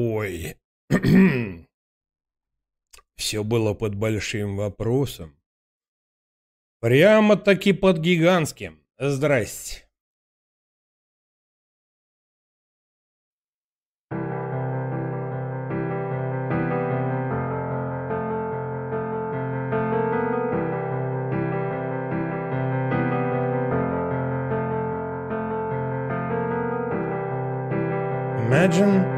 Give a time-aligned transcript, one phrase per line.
[0.00, 0.54] Ой.
[3.16, 5.36] Все было под большим вопросом.
[6.80, 8.80] Прямо-таки под гигантским.
[8.96, 9.88] Здрасте.
[28.46, 29.17] Imagine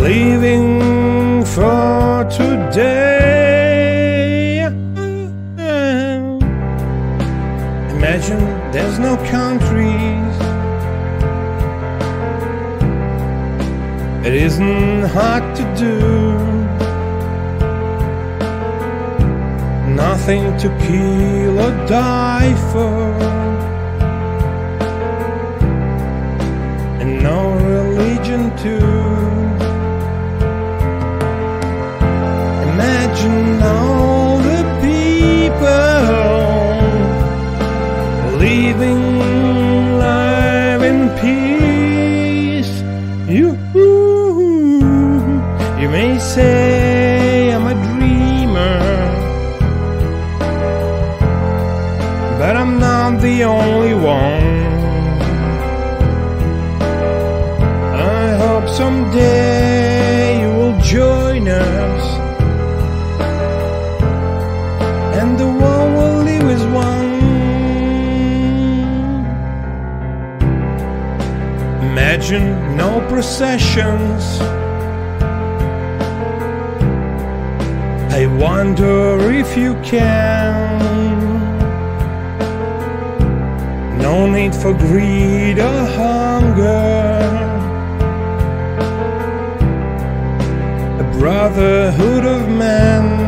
[0.00, 3.38] living for today.
[7.96, 10.34] Imagine there's no countries.
[14.26, 15.96] It isn't hard to do.
[19.94, 22.98] Nothing to kill or die for.
[27.00, 28.97] And no religion too.
[73.38, 74.40] No.
[78.10, 80.78] I wonder if you can.
[83.98, 86.88] No need for greed or hunger.
[90.98, 93.27] A brotherhood of men.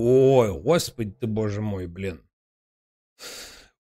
[0.00, 2.22] Ой, господи ты, боже мой, блин.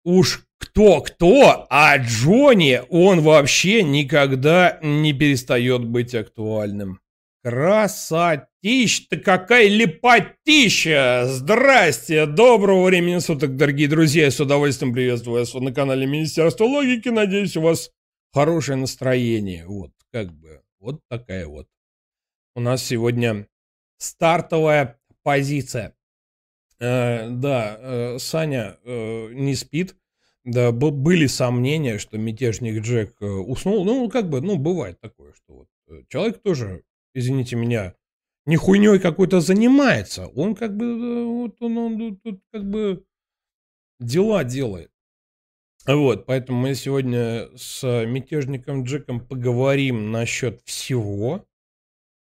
[0.04, 7.00] Уж кто-кто, а Джонни, он вообще никогда не перестает быть актуальным.
[7.42, 11.24] Красотища-то какая лепотища!
[11.28, 12.26] Здрасте!
[12.26, 14.24] Доброго времени суток, дорогие друзья!
[14.24, 17.08] Я с удовольствием приветствую вас на канале Министерства Логики.
[17.08, 17.90] Надеюсь, у вас
[18.34, 19.64] хорошее настроение.
[19.66, 21.68] Вот, как бы, вот такая вот.
[22.54, 23.46] У нас сегодня
[23.96, 25.94] стартовая позиция.
[26.82, 29.96] Э, да, э, Саня э, не спит.
[30.44, 33.84] Да, были сомнения, что мятежник Джек уснул.
[33.84, 35.68] Ну, как бы, ну, бывает такое, что вот
[36.08, 36.82] человек тоже,
[37.14, 37.94] извините меня,
[38.44, 40.26] не хуйней какой-то занимается.
[40.26, 43.04] Он как бы, вот он, он тут как бы
[44.00, 44.90] дела делает.
[45.86, 51.46] Вот, поэтому мы сегодня с мятежником Джеком поговорим насчет всего.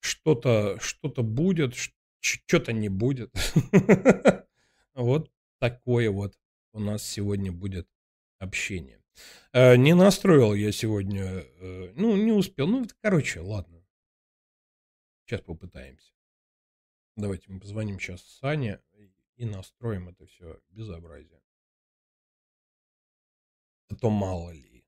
[0.01, 1.75] Что-то что будет,
[2.19, 3.31] что-то не будет.
[4.93, 6.37] Вот такое вот
[6.73, 7.87] у нас сегодня будет
[8.39, 9.01] общение.
[9.53, 12.67] Э, Не настроил я сегодня, э, ну, не успел.
[12.67, 13.85] Ну, короче, ладно.
[15.25, 16.11] Сейчас попытаемся.
[17.15, 18.81] Давайте мы позвоним сейчас Сане
[19.35, 21.41] и настроим это все безобразие.
[23.89, 24.85] А то мало ли.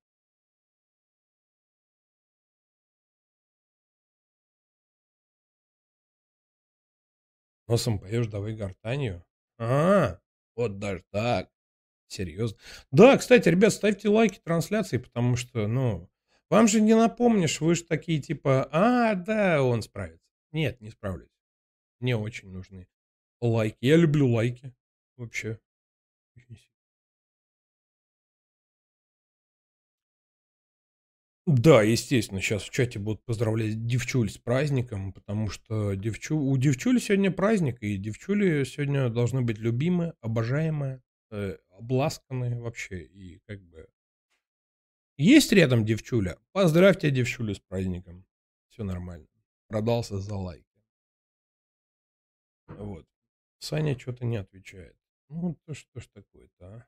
[7.67, 9.25] Носом поешь, давай гортанью.
[9.57, 10.19] А,
[10.55, 11.49] вот даже так.
[12.07, 12.57] Серьезно.
[12.91, 16.09] Да, кстати, ребят, ставьте лайки трансляции, потому что, ну,
[16.49, 20.27] вам же не напомнишь, вы же такие типа, а, да, он справится.
[20.51, 21.29] Нет, не справлюсь.
[21.99, 22.87] мне очень нужны
[23.41, 23.77] лайки.
[23.81, 24.73] Я люблю лайки
[25.17, 25.59] вообще.
[31.45, 36.37] Да, естественно, сейчас в чате будут поздравлять девчуль с праздником, потому что девчу...
[36.37, 41.01] у девчули сегодня праздник, и девчули сегодня должны быть любимые, обожаемые,
[41.31, 43.89] э, обласканные вообще, и как бы...
[45.17, 46.37] Есть рядом девчуля?
[46.53, 48.25] Поздравьте девчулю с праздником.
[48.69, 49.27] Все нормально.
[49.67, 50.65] Продался за лайк.
[52.67, 53.05] Вот.
[53.59, 54.95] Саня что-то не отвечает.
[55.27, 56.87] Ну, то что ж такое-то, а?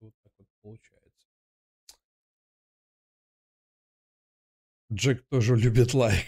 [0.00, 1.11] Вот так вот получается.
[4.92, 6.26] Джек тоже любит лайк.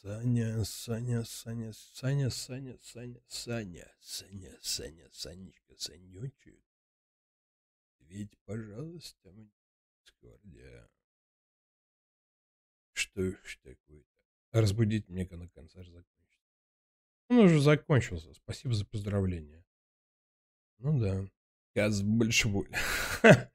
[0.00, 6.64] Саня, Саня, Саня, Саня, Саня, Саня, Саня, Саня, Саня, Санечка, Санечек.
[7.98, 9.50] Ведь, пожалуйста, мне
[10.04, 10.88] Дискорде.
[12.94, 14.08] Что ж такое-то?
[14.52, 16.23] Разбудить мне, когда концерт закончится.
[17.34, 18.32] Он уже закончился.
[18.32, 19.64] Спасибо за поздравление.
[20.78, 21.26] Ну да.
[21.74, 22.70] Газ больше боль.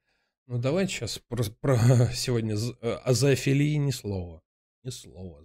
[0.46, 1.76] Ну давайте сейчас про, про
[2.12, 4.42] сегодня э, о зоофилии ни слова.
[4.82, 5.44] Ни слова.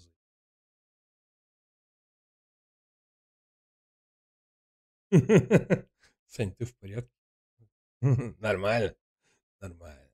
[6.26, 7.14] Сань, ты в порядке?
[8.02, 8.96] Нормально.
[9.60, 10.12] Нормально.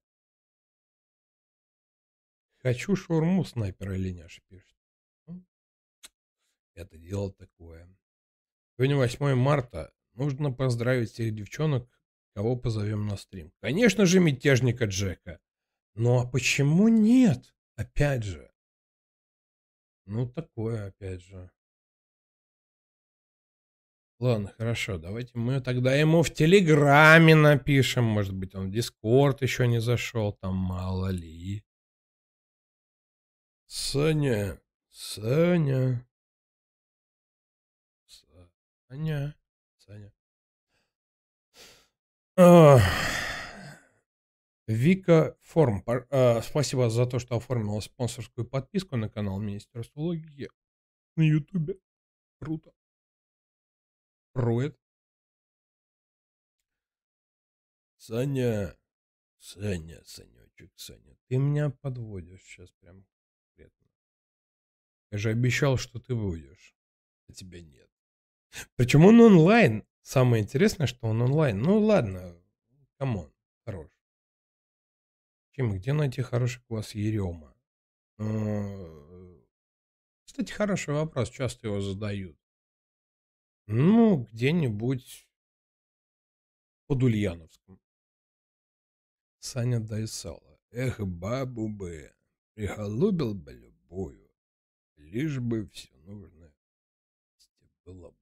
[2.58, 4.76] Хочу шаурму снайпера Леняш пишет.
[5.26, 5.42] Ну,
[6.76, 7.88] это дело такое.
[8.78, 9.94] Сегодня 8 марта.
[10.14, 11.88] Нужно поздравить всех девчонок,
[12.34, 13.52] кого позовем на стрим.
[13.62, 15.40] Конечно же, мятежника Джека.
[15.96, 17.54] Но почему нет?
[17.76, 18.52] Опять же.
[20.06, 21.52] Ну, такое, опять же.
[24.20, 28.04] Ладно, хорошо, давайте мы тогда ему в Телеграме напишем.
[28.04, 31.64] Может быть, он в Дискорд еще не зашел, там мало ли.
[33.66, 36.06] Саня, Саня.
[38.92, 39.34] Саня.
[39.78, 40.12] Саня.
[44.68, 45.82] Вика Форм.
[45.88, 50.50] А, спасибо за то, что оформила спонсорскую подписку на канал Министерства логики
[51.16, 51.80] на Ютубе.
[52.42, 52.74] Круто.
[54.34, 54.78] Рует.
[57.96, 58.78] Саня.
[59.40, 61.18] Саня, Санечек, Саня.
[61.28, 63.06] Ты меня подводишь сейчас прям
[63.38, 63.88] конкретно.
[65.12, 66.76] Я же обещал, что ты будешь.
[67.30, 67.91] А тебя нет.
[68.76, 69.86] Причем он онлайн.
[70.02, 71.62] Самое интересное, что он онлайн.
[71.62, 72.36] Ну ладно,
[72.98, 73.32] come on,
[73.66, 73.90] хорош.
[75.52, 77.56] Чем, где найти хороший квас Ерема?
[78.18, 79.46] Ну,
[80.26, 82.38] кстати, хороший вопрос, часто его задают.
[83.68, 85.28] Ну, где-нибудь
[86.88, 87.80] под Ульяновском.
[89.40, 90.60] Саня дай сало.
[90.72, 92.14] Эх, бабу бы,
[92.54, 94.32] приголубил бы любую,
[94.96, 96.54] лишь бы все нужное
[97.86, 98.21] было бы.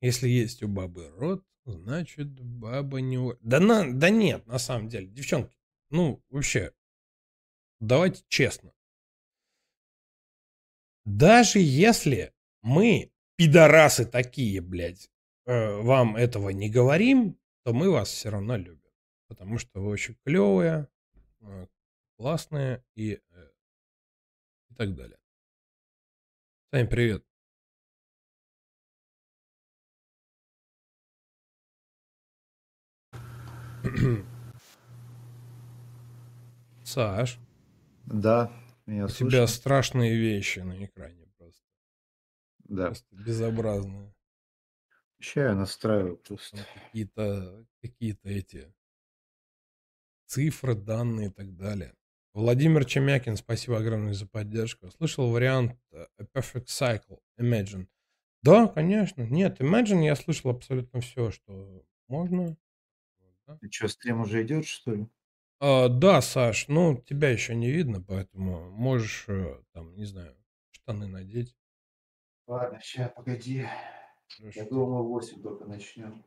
[0.00, 3.34] Если есть у бабы рот, значит баба не...
[3.40, 3.92] Да, на...
[3.92, 5.56] да нет, на самом деле, девчонки,
[5.90, 6.72] ну вообще,
[7.80, 8.72] давайте честно.
[11.04, 15.10] Даже если мы, пидорасы такие, блядь,
[15.46, 18.92] э, вам этого не говорим, то мы вас все равно любим.
[19.28, 20.88] Потому что вы очень клевые,
[21.40, 21.66] э,
[22.16, 23.48] классные и, э,
[24.70, 25.18] и так далее.
[26.72, 27.24] Сань, привет.
[36.84, 37.38] Саш.
[38.06, 38.52] Да,
[38.86, 39.30] я У слышу.
[39.30, 41.62] тебя страшные вещи на экране просто.
[42.64, 42.86] Да.
[42.86, 44.14] Просто безобразные.
[45.20, 46.58] Сейчас я настраиваю просто.
[46.86, 48.72] Какие-то какие эти
[50.26, 51.94] цифры, данные и так далее.
[52.34, 54.90] Владимир Чемякин, спасибо огромное за поддержку.
[54.90, 57.86] Слышал вариант э, A Perfect Cycle, Imagine.
[58.42, 59.22] Да, конечно.
[59.22, 62.56] Нет, Imagine я слышал абсолютно все, что можно.
[63.46, 63.56] Да?
[63.60, 65.06] Ты что, стрим уже идет, что ли?
[65.60, 70.36] А, да, Саш, ну, тебя еще не видно, поэтому можешь, э, там, не знаю,
[70.70, 71.56] штаны надеть.
[72.46, 73.66] Ладно, сейчас, погоди.
[74.36, 74.60] Хорошо.
[74.60, 76.24] Я думал, 8 только начнем.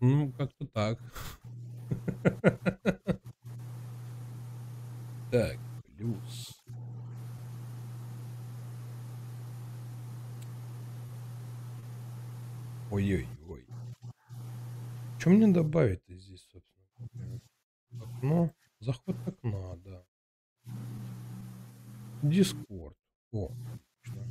[0.00, 0.98] Ну, как-то так.
[5.30, 5.58] Так,
[5.96, 6.62] плюс.
[12.94, 13.66] Ой-ой-ой.
[15.18, 17.40] Что мне добавить-то здесь, собственно?
[18.00, 18.54] Окно.
[18.78, 20.04] Заход окна, да.
[22.22, 22.96] Дискорд.
[23.32, 23.50] О,
[24.04, 24.28] отлично.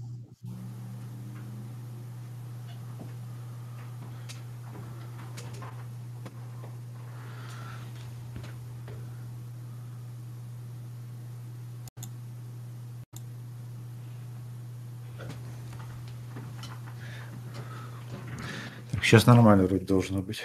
[19.14, 20.42] Сейчас нормально вроде должно быть.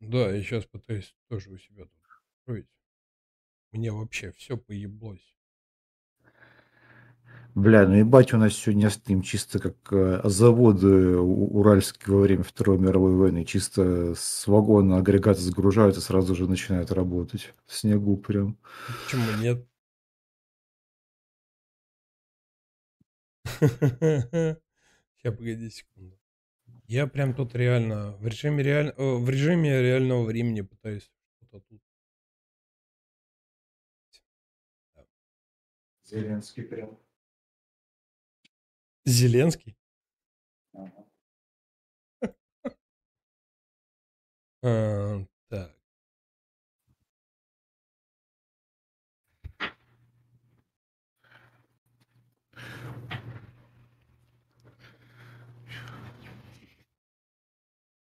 [0.00, 2.02] Да, я сейчас пытаюсь тоже у себя тут
[2.40, 2.66] строить.
[3.72, 5.36] Мне вообще все поеблось.
[7.54, 12.78] Бля, ну ебать, у нас сегодня стрим чисто как э, заводы уральские во время Второй
[12.78, 13.44] мировой войны.
[13.44, 17.52] Чисто с вагона агрегаты загружают и сразу же начинают работать.
[17.66, 18.56] В снегу прям.
[19.04, 19.68] Почему нет?
[25.24, 26.20] Сейчас, погоди секунду.
[26.86, 28.92] Я прям тут реально в режиме, реаль...
[28.98, 31.82] в режиме реального времени пытаюсь что-то тут.
[36.04, 36.98] Зеленский прям.
[39.06, 39.78] Зеленский?
[40.74, 41.06] Ага.
[44.62, 45.74] А, так.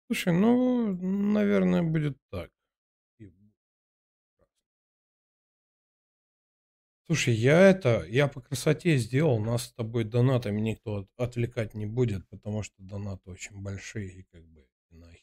[0.08, 2.52] Слушай, ну, наверное, будет так.
[7.08, 12.28] Слушай, я это, я по красоте сделал, нас с тобой донатами никто отвлекать не будет,
[12.30, 15.22] потому что донаты очень большие и как бы нахер.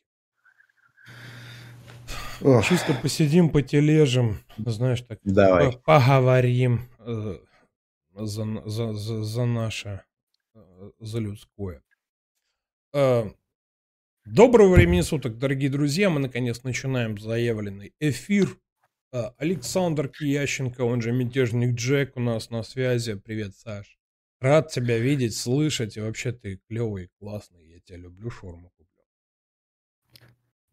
[2.41, 2.65] Ох.
[2.65, 5.77] Чисто посидим, потележим, знаешь, так Давай.
[5.85, 7.39] поговорим э,
[8.15, 10.05] за, за, за, за наше,
[10.55, 11.83] э, за людское.
[12.93, 13.29] Э,
[14.25, 18.57] доброго времени суток, дорогие друзья, мы наконец начинаем заявленный эфир
[19.13, 23.15] а, Александр Киященко, он же мятежник Джек у нас на связи.
[23.15, 23.99] Привет, Саш.
[24.41, 25.97] Рад тебя видеть, слышать.
[25.97, 27.65] И вообще ты клевый, классный.
[27.65, 29.05] Я тебя люблю, шорму куплю.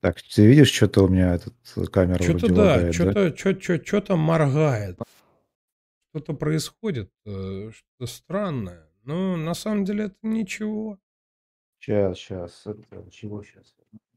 [0.02, 3.84] Так, ты видишь, что-то у меня этот э, камера Что-то да, что-то, да?
[3.84, 4.98] что-то моргает.
[6.12, 8.90] Что-то происходит, э, что-то странное.
[9.04, 10.98] Но на самом деле это ничего.
[11.80, 12.62] Сейчас, сейчас.
[12.66, 13.74] Это, чего сейчас?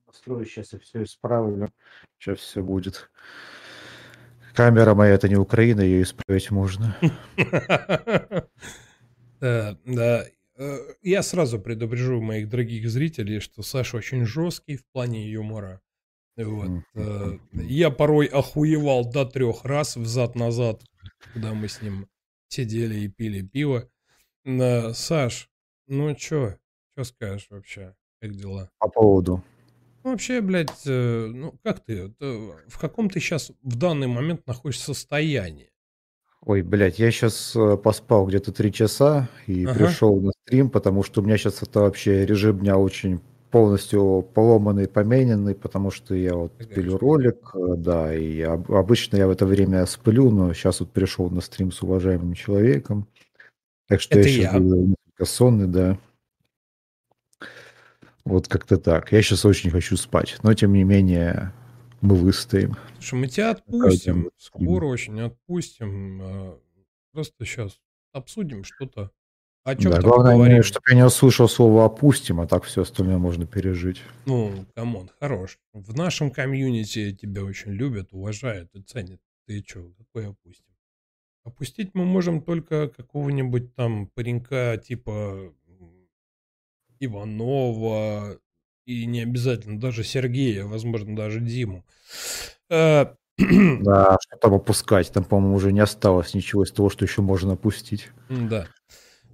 [0.07, 1.71] Настрою сейчас и все исправлю.
[2.19, 3.11] Сейчас все будет.
[4.55, 6.97] Камера моя это не Украина, ее исправить можно.
[9.41, 10.27] Да, да.
[10.57, 15.81] Э, я сразу предупрежу моих дорогих зрителей, что Саша очень жесткий в плане юмора.
[16.37, 16.83] Вот.
[16.95, 20.83] Э, я порой охуевал до трех раз взад-назад,
[21.33, 22.09] когда мы с ним
[22.49, 23.89] сидели и пили пиво.
[24.45, 25.49] Саш,
[25.87, 26.57] ну чё,
[26.93, 27.95] что скажешь вообще?
[28.21, 28.71] Как дела?
[28.79, 29.43] По поводу?
[30.05, 34.87] Ну, вообще, блядь, э, ну как ты, в каком ты сейчас в данный момент находишься
[34.87, 35.71] состоянии?
[36.45, 39.75] Ой, блядь, я сейчас э, поспал где-то три часа и ага.
[39.79, 43.21] пришел на стрим, потому что у меня сейчас это вообще режим дня очень
[43.53, 46.75] полностью поломанный, помененный, потому что я вот Конечно.
[46.75, 51.31] пилю ролик, э, да, и обычно я в это время сплю, но сейчас вот пришел
[51.31, 53.07] на стрим с уважаемым человеком,
[53.87, 54.59] так что это я сейчас я.
[54.59, 55.99] несколько сонный, да.
[58.25, 59.13] Вот как-то так.
[59.13, 61.53] Я сейчас очень хочу спать, но тем не менее
[62.01, 62.77] мы выстоим.
[62.95, 66.21] Слушай, мы тебя отпустим, скоро очень отпустим.
[66.23, 66.59] А,
[67.13, 67.79] просто сейчас
[68.13, 69.11] обсудим что-то.
[69.65, 70.63] О чем да, главное, поговорим?
[70.65, 74.03] чтобы я не услышал слово «опустим», а так все остальное можно пережить.
[74.27, 75.61] Ну, come on, хорош.
[75.73, 79.21] В нашем комьюнити тебя очень любят, уважают и ценят.
[79.47, 80.67] Ты что, какой опустим?
[81.45, 85.53] Опустить мы можем только какого-нибудь там паренька типа
[87.05, 88.39] Иванова,
[88.87, 91.85] и не обязательно даже Сергея, возможно, даже Диму.
[92.71, 93.07] Э,
[93.39, 95.13] да, что там опускать?
[95.13, 98.11] Там, по-моему, уже не осталось ничего из того, что еще можно опустить.
[98.29, 98.69] Да.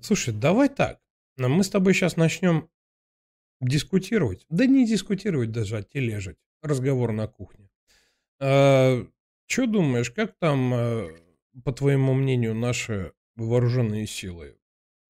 [0.00, 0.98] Слушай, давай так.
[1.36, 2.68] Мы с тобой сейчас начнем
[3.60, 4.44] дискутировать.
[4.48, 6.36] Да не дискутировать даже, а тележить.
[6.62, 7.68] Разговор на кухне.
[8.40, 9.04] А,
[9.46, 11.08] что думаешь, как там, э,
[11.64, 14.56] по твоему мнению, наши вооруженные силы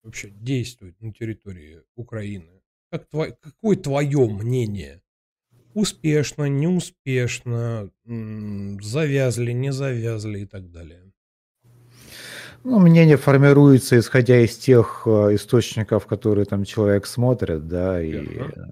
[0.03, 2.61] вообще действует на территории Украины?
[2.91, 5.01] Как твой, какое твое мнение?
[5.73, 11.11] Успешно, неуспешно, завязли, не завязли и так далее?
[12.63, 18.71] Ну, мнение формируется, исходя из тех э, источников, которые там человек смотрит, да, и ага.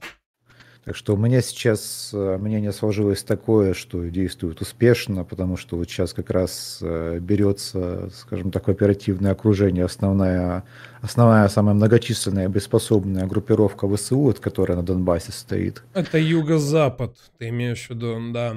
[0.87, 5.89] Так что у меня сейчас э, мнение сложилось такое, что действует успешно, потому что вот
[5.89, 10.63] сейчас как раз э, берется, скажем так, оперативное окружение, основная,
[11.01, 15.83] основная самая многочисленная боеспособная группировка ВСУ, которая на Донбассе стоит.
[15.93, 18.55] Это юго-запад, ты имеешь в виду, да.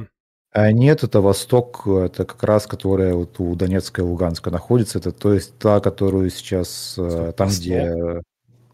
[0.52, 5.00] А нет, это Восток, это как раз, которая вот у Донецка и Луганска находится.
[5.00, 7.64] Это то есть та, которую сейчас э, Стоп, там, Восток?
[7.64, 8.22] где...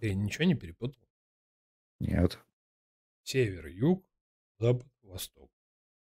[0.00, 1.00] Ты ничего не перепутал?
[2.00, 2.38] Нет.
[3.26, 4.04] Север, юг,
[4.60, 5.50] запад, восток.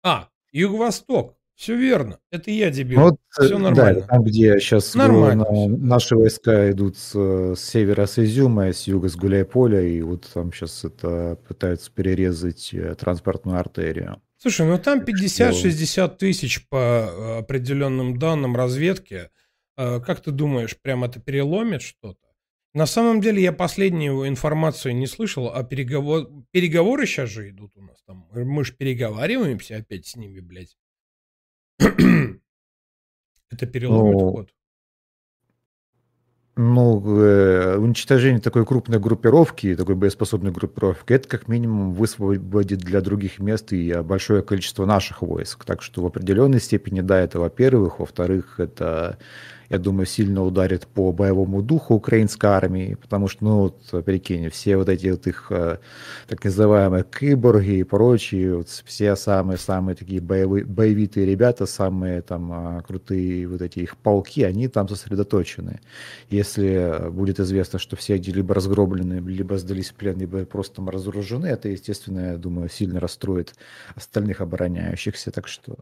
[0.03, 1.35] А, юго-восток.
[1.55, 2.19] Все верно.
[2.29, 3.01] Это я дебил.
[3.01, 4.01] Вот, э, Все да, нормально.
[4.03, 5.67] там, где сейчас Нормально да.
[5.67, 10.29] наши войска идут с, э, с севера с Изюма, с юга с Гуляйполя, и вот
[10.31, 14.21] там сейчас это пытаются перерезать э, транспортную артерию.
[14.37, 19.31] Слушай, ну там Так что 50-60 тысяч по определенным данным разведки.
[19.75, 22.26] Как ты думаешь, прям это переломит что-то?
[22.73, 26.29] На самом деле я последнюю информацию не слышал, а переговор...
[26.51, 28.27] переговоры сейчас же идут у нас там.
[28.31, 30.77] Мы же переговариваемся опять с ними, блядь.
[31.79, 34.49] Это переломит Ну, ход.
[36.59, 43.37] Ну, э, уничтожение такой крупной группировки, такой боеспособной группировки, это как минимум высвободит для других
[43.37, 45.65] мест и большое количество наших войск.
[45.65, 47.99] Так что в определенной степени, да, это во-первых.
[47.99, 49.19] Во-вторых, это,
[49.69, 54.77] я думаю, сильно ударит по боевому духу украинской армии, потому что, ну, вот, прикинь, все
[54.77, 55.77] вот эти вот их э,
[56.27, 62.81] так называемые киборги и прочие, вот все самые-самые такие боевые, боевитые ребята, самые там а,
[62.81, 65.79] крутые вот эти их полки, они там сосредоточены.
[66.29, 70.89] Если будет известно, что все они либо разгроблены, либо сдались в плен, либо просто там
[70.89, 73.53] разоружены, это, естественно, я думаю, сильно расстроит
[73.95, 75.31] остальных обороняющихся.
[75.31, 75.75] Так что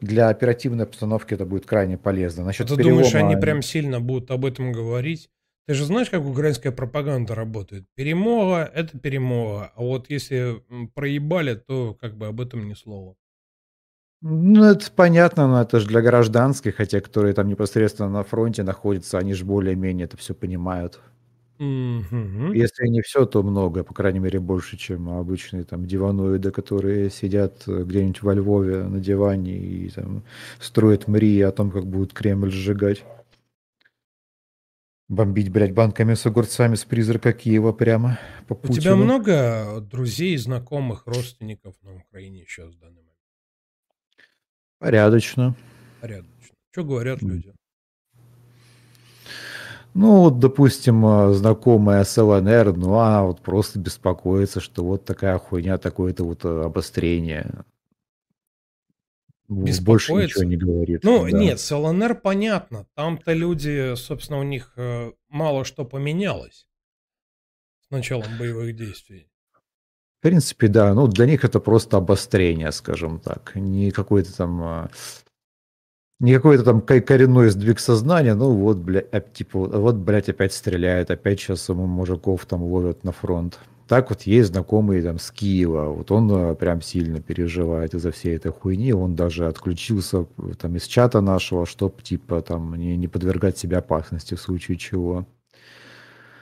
[0.00, 2.42] для оперативной обстановки это будет крайне полезно.
[2.42, 3.25] А Насчет ты думаешь, перелома...
[3.26, 5.30] они прям сильно будут об этом говорить?
[5.66, 7.86] Ты же знаешь, как украинская пропаганда работает?
[7.96, 9.72] Перемога– это перемога.
[9.74, 10.62] А вот если
[10.94, 13.16] проебали, то как бы об этом ни слова.
[14.22, 19.18] Ну, это понятно, но это же для гражданских, хотя которые там непосредственно на фронте находятся,
[19.18, 21.00] они же более-менее это все понимают.
[21.58, 22.52] Мгм.
[22.52, 27.64] Если не все, то много, по крайней мере, больше, чем обычные там диваноиды, которые сидят
[27.66, 30.22] э, где-нибудь во Львове на диване и там
[30.60, 33.04] строят мрии о том, как будут Кремль сжигать.
[35.08, 38.96] Бомбить, блядь, банками с огурцами с призрака Киева прямо по У тебя Путину.
[39.04, 43.16] много друзей, знакомых, родственников на Украине сейчас в данный момент?
[44.78, 45.54] Порядочно.
[46.00, 46.56] Порядочно.
[46.72, 47.52] Что говорят люди?
[49.98, 55.38] Ну, вот, допустим, э, знакомая с ЛНР, ну, она вот просто беспокоится, что вот такая
[55.38, 57.64] хуйня, такое-то вот э, обострение.
[59.48, 60.44] В- Больше ничего Беспокоится?
[60.44, 61.38] не говорит, Ну, да.
[61.38, 62.86] нет, с ЛНР понятно.
[62.94, 66.68] Там-то люди, собственно, у них э, мало что поменялось
[67.86, 69.30] с началом боевых действий.
[70.18, 74.90] В принципе, да, ну, для них это просто обострение, скажем так, не какой-то там, а,
[76.18, 80.52] не какой-то там ко- коренной сдвиг сознания, ну, вот, блядь, оп- типа, вот, блядь, опять
[80.52, 83.58] стреляют, опять сейчас мужиков там ловят на фронт.
[83.88, 88.50] Так вот есть знакомый там с Киева, вот он прям сильно переживает из-за всей этой
[88.50, 93.58] хуйни, он даже отключился э, там из чата нашего, чтобы типа там не, не подвергать
[93.58, 95.26] себя опасности в случае чего.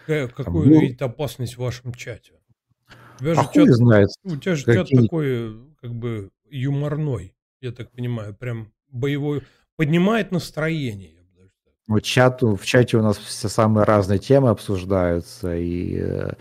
[0.07, 2.33] Какая- Какую ну, видит опасность в вашем чате?
[3.17, 6.31] У тебя а же чат, знает, у тебя же чат какие такой, э, как бы,
[6.49, 9.43] юморной, я так понимаю, прям боевой,
[9.77, 11.15] поднимает настроение.
[11.87, 16.33] Вот чату, в чате у нас все самые разные темы обсуждаются, и э,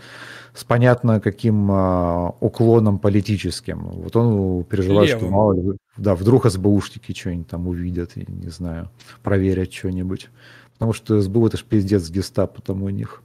[0.54, 3.80] с понятно каким а, уклоном политическим.
[3.80, 5.32] Вот он переживает, что Левым.
[5.32, 8.90] мало ли, да, вдруг СБУшники что-нибудь там увидят, я не знаю,
[9.22, 10.30] проверят что-нибудь.
[10.74, 13.22] Потому что СБУ это ж пиздец гестапо там у них.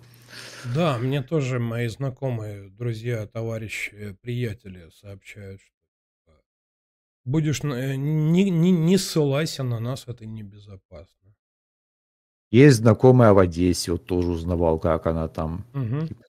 [0.76, 5.79] Да, мне тоже мои знакомые, друзья, товарищи, приятели сообщают, что э,
[7.30, 11.36] будешь, э, не, не, не ссылайся на нас, это небезопасно.
[12.52, 15.66] Есть знакомая в Одессе, вот тоже узнавал, как она там,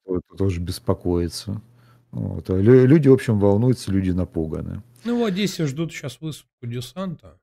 [0.05, 1.63] вот, тоже беспокоится.
[2.11, 2.51] Вот.
[2.51, 4.83] а лю- Люди, в общем, волнуются, люди напуганы.
[5.05, 7.41] Ну, в Одессе ждут сейчас высадку десанта,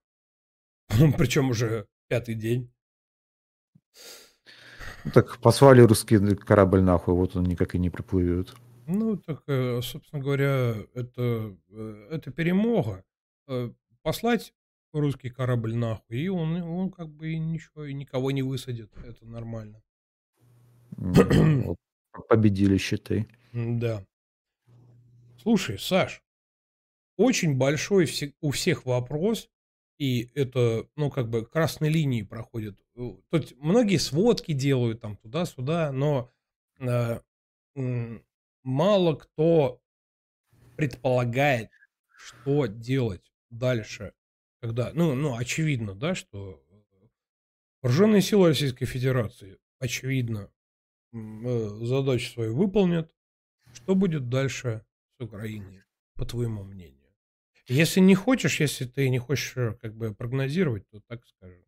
[1.17, 2.69] причем уже пятый день.
[5.05, 8.53] Ну, так послали русский корабль нахуй, вот он никак и не приплывет.
[8.85, 13.03] Ну, так, э, собственно говоря, это, э, это перемога.
[13.47, 13.71] Э,
[14.03, 14.53] Послать
[14.93, 18.89] русский корабль нахуй, и он, он как бы ничего, и никого не высадит.
[18.97, 19.81] Это нормально.
[20.97, 21.77] Вот
[22.29, 23.27] победили, считай.
[23.53, 24.05] Да.
[25.41, 26.23] Слушай, Саш,
[27.17, 28.07] очень большой
[28.41, 29.49] у всех вопрос,
[29.97, 32.79] и это, ну, как бы красной линии проходит.
[32.95, 36.31] Э, Тут многие сводки делают там туда-сюда, но
[36.79, 37.19] э,
[38.63, 39.81] мало кто
[40.75, 41.69] предполагает,
[42.15, 44.13] что делать дальше,
[44.61, 47.07] когда, ну, ну, очевидно, да, что э,
[47.81, 50.51] вооруженные силы Российской Федерации, очевидно,
[51.13, 53.13] э, задачу свою выполнят.
[53.73, 54.85] Что будет дальше
[55.19, 55.83] с Украиной,
[56.15, 56.97] по твоему мнению?
[57.67, 61.63] Если не хочешь, если ты не хочешь э, как бы прогнозировать, то так скажем.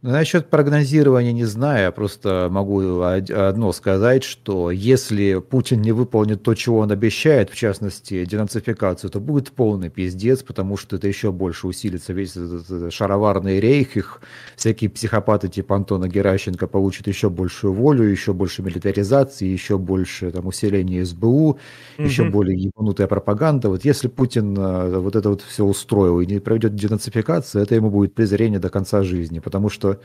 [0.00, 6.54] Насчет прогнозирования не знаю, я просто могу одно сказать, что если Путин не выполнит то,
[6.54, 11.66] чего он обещает, в частности, денацификацию, то будет полный пиздец, потому что это еще больше
[11.66, 14.20] усилится весь этот шароварный рейх, их
[14.54, 20.46] всякие психопаты типа Антона Геращенко получат еще большую волю, еще больше милитаризации, еще больше там,
[20.46, 21.58] усиления СБУ, угу.
[21.98, 23.68] еще более ебанутая пропаганда.
[23.68, 27.90] Вот если Путин э, вот это вот все устроил и не проведет денацификацию, это ему
[27.90, 30.00] будет презрение до конца жизни, потому что что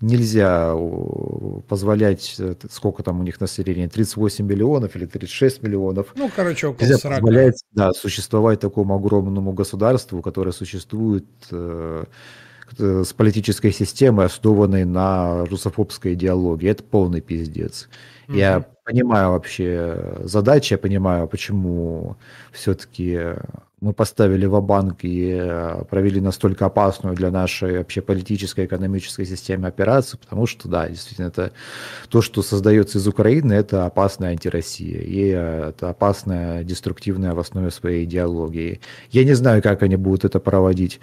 [0.00, 0.74] нельзя
[1.68, 6.08] позволять, э, сколько там у них населения, 38 миллионов или 36 миллионов.
[6.16, 7.20] Ну, короче, около нельзя 40.
[7.20, 12.04] позволять да, существовать такому огромному государству, которое существует э,
[12.78, 16.68] с политической системой, основанной на русофобской идеологии.
[16.68, 17.88] Это полный пиздец.
[18.28, 18.36] Угу.
[18.36, 22.16] Я понимаю вообще задачи, я понимаю, почему
[22.52, 23.36] все-таки
[23.84, 29.68] мы поставили в банк и э, провели настолько опасную для нашей вообще политической, экономической системы
[29.68, 31.52] операцию, потому что, да, действительно, это
[32.08, 37.70] то, что создается из Украины, это опасная антироссия, и э, это опасная, деструктивная в основе
[37.70, 38.80] своей идеологии.
[39.10, 41.00] Я не знаю, как они будут это проводить.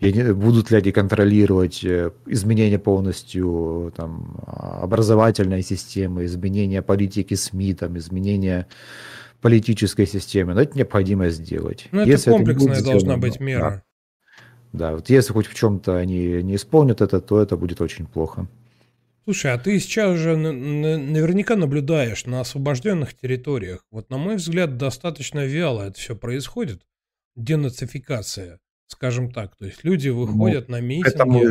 [0.00, 8.66] Будут ли они контролировать э, изменения полностью там, образовательной системы, изменения политики СМИ, там, изменения
[9.40, 11.88] политической системе, но это необходимо сделать.
[11.92, 13.84] Ну, это если комплексная это должна сделано, быть мера.
[14.72, 14.90] Да.
[14.90, 18.46] да, вот если хоть в чем-то они не исполнят это, то это будет очень плохо.
[19.24, 23.84] Слушай, а ты сейчас уже наверняка наблюдаешь на освобожденных территориях.
[23.90, 26.82] Вот, на мой взгляд, достаточно вяло это все происходит.
[27.36, 29.54] Денацификация, скажем так.
[29.56, 31.14] То есть люди ну, выходят ну, на митинги.
[31.14, 31.42] Этому,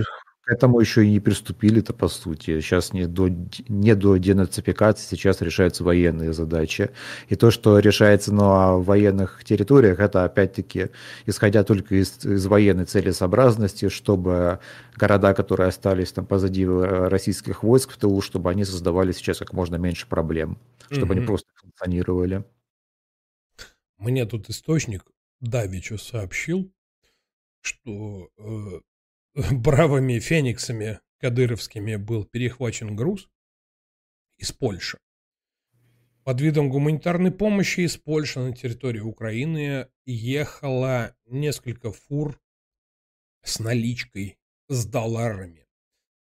[0.49, 2.59] к этому еще и не приступили-то, по сути.
[2.59, 3.29] Сейчас не до,
[3.67, 6.89] не до денацификации, сейчас решаются военные задачи.
[7.27, 10.89] И то, что решается на военных территориях, это опять-таки
[11.27, 14.59] исходя только из, из военной целесообразности, чтобы
[14.97, 19.75] города, которые остались там позади российских войск в тылу, чтобы они создавали сейчас как можно
[19.75, 20.57] меньше проблем,
[20.89, 21.13] чтобы угу.
[21.13, 22.43] они просто функционировали.
[23.99, 25.05] Мне тут источник
[25.41, 26.73] Давичу сообщил,
[27.62, 28.79] что э,
[29.51, 33.29] бравыми фениксами кадыровскими был перехвачен груз
[34.37, 34.97] из Польши.
[36.23, 42.39] Под видом гуманитарной помощи из Польши на территорию Украины ехало несколько фур
[43.43, 44.37] с наличкой,
[44.67, 45.65] с долларами.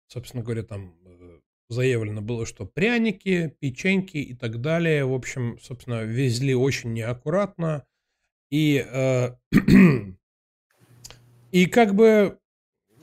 [0.08, 5.06] Собственно говоря, там э, заявлено было, что пряники, печеньки и так далее.
[5.06, 7.86] В общем, собственно, везли очень неаккуратно.
[8.50, 9.36] И, э,
[11.52, 12.40] и как бы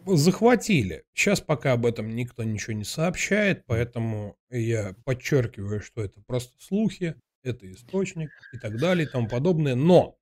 [0.07, 1.05] захватили.
[1.13, 7.17] Сейчас пока об этом никто ничего не сообщает, поэтому я подчеркиваю, что это просто слухи,
[7.43, 9.75] это источник и так далее и тому подобное.
[9.75, 10.17] Но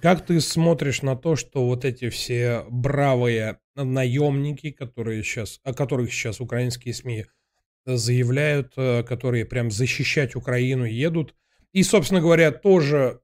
[0.00, 6.12] как ты смотришь на то, что вот эти все бравые наемники, которые сейчас, о которых
[6.12, 7.26] сейчас украинские СМИ
[7.86, 11.34] заявляют, э, которые прям защищать Украину едут,
[11.72, 13.20] и, собственно говоря, тоже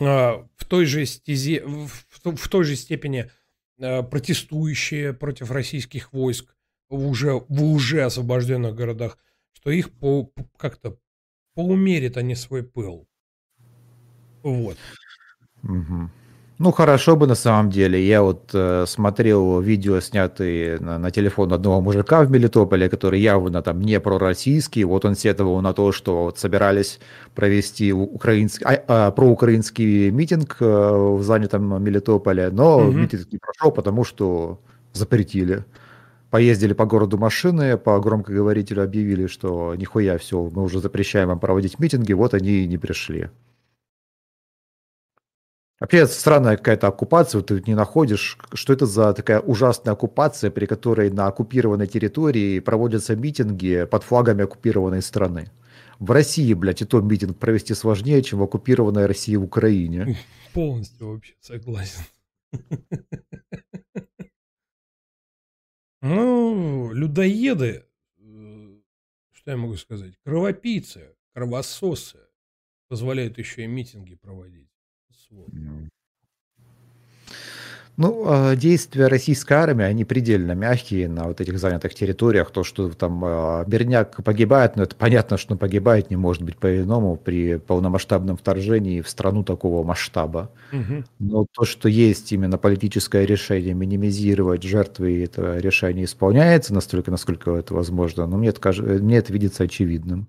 [0.00, 1.90] а, в той же стезе, в,
[2.24, 3.37] в той же степени Э,
[3.78, 6.54] протестующие против российских войск
[6.88, 9.18] в уже, в уже освобожденных городах,
[9.52, 10.98] что их по, как-то
[11.54, 13.08] поумерит они свой пыл.
[14.42, 14.78] Вот.
[15.62, 16.10] Угу.
[16.58, 18.04] Ну, хорошо бы на самом деле.
[18.04, 23.62] Я вот э, смотрел видео, снятые на, на телефон одного мужика в Мелитополе, который явно
[23.62, 24.82] там не пророссийский.
[24.82, 26.98] Вот он сетовал на то, что вот собирались
[27.36, 32.90] провести украинский, а, а, проукраинский митинг э, в занятом Мелитополе, но угу.
[32.90, 34.58] митинг не прошел, потому что
[34.92, 35.64] запретили.
[36.30, 41.78] Поездили по городу машины, по громкоговорителю объявили, что нихуя, все, мы уже запрещаем вам проводить
[41.78, 43.30] митинги, вот они и не пришли.
[45.80, 50.66] Вообще странная какая-то оккупация, вот ты не находишь, что это за такая ужасная оккупация, при
[50.66, 55.52] которой на оккупированной территории проводятся митинги под флагами оккупированной страны.
[56.00, 60.16] В России, блядь, и то митинг провести сложнее, чем в оккупированной России в Украине.
[60.52, 62.02] Полностью вообще согласен.
[66.00, 67.84] Ну, людоеды,
[68.18, 68.78] э,
[69.32, 72.20] что я могу сказать, кровопийцы, кровососы
[72.86, 74.70] позволяют еще и митинги проводить.
[77.98, 82.52] Ну, а, действия российской армии, они предельно мягкие на вот этих занятых территориях.
[82.52, 86.58] То, что там а, Берняк погибает, ну, это понятно, что он погибает, не может быть
[86.58, 90.52] по-иному при полномасштабном вторжении в страну такого масштаба.
[90.72, 91.04] Угу.
[91.18, 97.74] Но то, что есть именно политическое решение минимизировать жертвы, это решение исполняется настолько, насколько это
[97.74, 100.28] возможно, но мне это, мне это видится очевидным.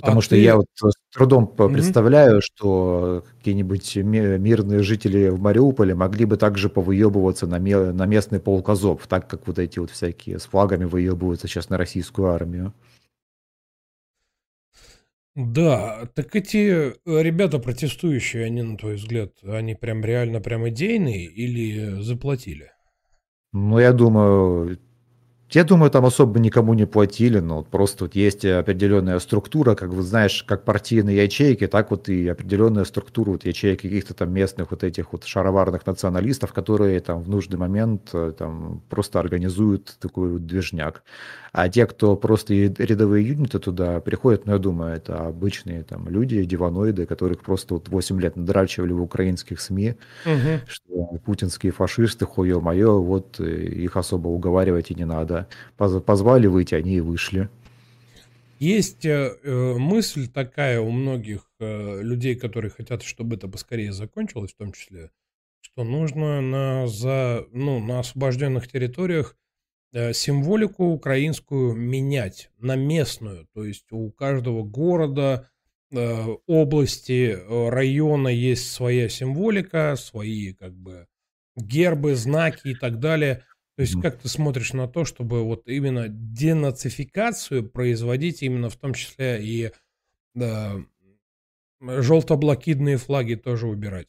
[0.00, 0.40] Потому а что ты...
[0.40, 1.72] я вот с трудом mm-hmm.
[1.72, 8.68] представляю, что какие-нибудь мирные жители в Мариуполе могли бы также повыебываться на, на местный полк
[8.68, 12.72] Азов, так как вот эти вот всякие с флагами выебываются сейчас на российскую армию.
[15.36, 21.24] Да, так эти э, ребята протестующие, они, на твой взгляд, они прям реально прям идейные
[21.24, 22.72] или заплатили?
[23.52, 24.78] Ну, я думаю,
[25.52, 30.02] я думаю, там особо никому не платили, но просто вот есть определенная структура, как вы
[30.02, 34.84] знаешь, как партийные ячейки, так вот и определенная структура вот ячеек каких-то там местных вот
[34.84, 40.46] этих вот шароварных националистов, которые там в нужный момент э, там просто организуют такой вот
[40.46, 41.02] движняк.
[41.52, 46.44] А те, кто просто рядовые юниты туда приходят, ну, я думаю, это обычные там люди,
[46.44, 50.60] диваноиды, которых просто вот 8 лет надрачивали в украинских СМИ, угу.
[50.66, 55.48] что путинские фашисты, хуе мое, вот э, их особо уговаривать и не надо.
[55.76, 57.48] Позвали выйти, они и вышли.
[58.60, 64.52] Есть э, э, мысль такая у многих э, людей, которые хотят, чтобы это поскорее закончилось,
[64.52, 65.10] в том числе,
[65.62, 69.34] что нужно на, за, ну, на освобожденных территориях
[70.12, 73.46] символику украинскую менять на местную.
[73.54, 75.50] То есть у каждого города,
[75.92, 81.06] э, области, э, района есть своя символика, свои как бы
[81.56, 83.44] гербы, знаки и так далее.
[83.76, 88.94] То есть как ты смотришь на то, чтобы вот именно денацификацию производить именно в том
[88.94, 89.72] числе и
[90.34, 90.76] да,
[91.80, 94.08] желто-блокидные флаги тоже убирать?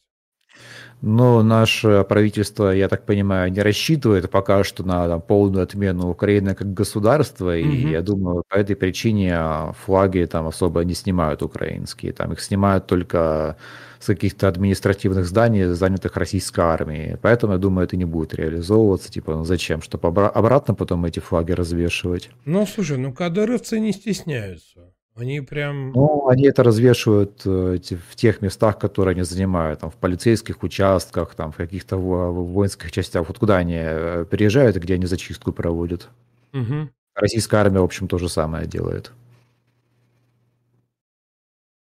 [1.02, 6.54] Но наше правительство, я так понимаю, не рассчитывает пока что на там, полную отмену Украины
[6.54, 9.36] как государства, и mm я думаю, по этой причине
[9.84, 13.56] флаги там особо не снимают украинские, там их снимают только
[13.98, 17.16] с каких-то административных зданий, занятых российской армией.
[17.20, 19.10] Поэтому, я думаю, это не будет реализовываться.
[19.10, 19.80] Типа, ну зачем?
[19.82, 22.30] Чтобы обратно потом эти флаги развешивать.
[22.44, 24.91] Ну, слушай, ну кадыровцы не стесняются.
[25.14, 25.92] Они прям...
[25.92, 27.78] Ну, они это развешивают э,
[28.10, 33.28] в тех местах, которые они занимают, там, в полицейских участках, там, в каких-то воинских частях.
[33.28, 36.08] Вот куда они э, приезжают и где они зачистку проводят.
[36.54, 36.88] Угу.
[37.14, 39.12] Российская армия, в общем, то же самое делает.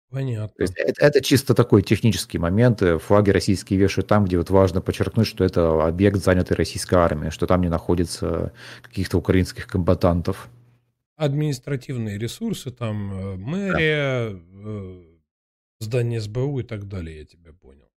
[0.10, 0.56] Понятно.
[0.58, 2.82] То есть это, это чисто такой технический момент.
[2.82, 7.46] Флаги российские вешают там, где вот важно подчеркнуть, что это объект, занятый российской армией, что
[7.46, 10.50] там не находится каких-то украинских комбатантов
[11.19, 14.39] административные ресурсы, там э, мэрия, да.
[14.63, 15.03] Э,
[15.82, 17.89] здание СБУ и так далее, я тебя понял.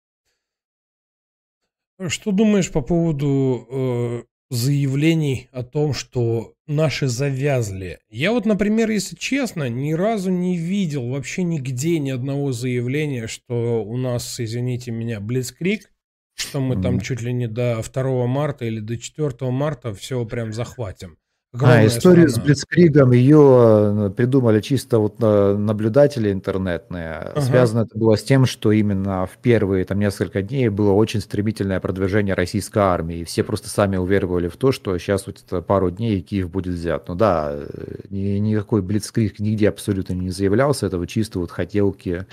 [2.08, 7.98] Что думаешь по поводу э, заявлений о том, что наши завязли?
[8.08, 13.84] Я вот, например, если честно, ни разу не видел вообще нигде ни одного заявления, что
[13.84, 15.92] у нас, извините меня, Блицкрик,
[16.36, 20.54] что мы там чуть ли не до 2 марта или до 4 марта все прям
[20.54, 21.18] захватим.
[21.58, 22.44] А, историю страна.
[22.44, 27.16] с Блицкригом ее э, придумали чисто вот наблюдатели интернетные.
[27.16, 27.40] Ага.
[27.40, 31.80] Связано это было с тем, что именно в первые там несколько дней было очень стремительное
[31.80, 33.18] продвижение российской армии.
[33.18, 36.48] И все просто сами уверовали в то, что сейчас вот это пару дней и Киев
[36.50, 37.08] будет взят.
[37.08, 40.86] Ну да, э, ни, никакой Блицкриг нигде абсолютно не заявлялся.
[40.86, 42.26] Это вот чисто вот хотелки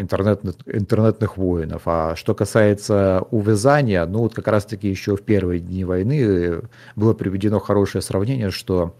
[0.00, 1.82] интернет, интернетных воинов.
[1.86, 6.62] А что касается увязания, ну вот как раз-таки еще в первые дни войны
[6.96, 8.94] было приведено хорошее сравнение, что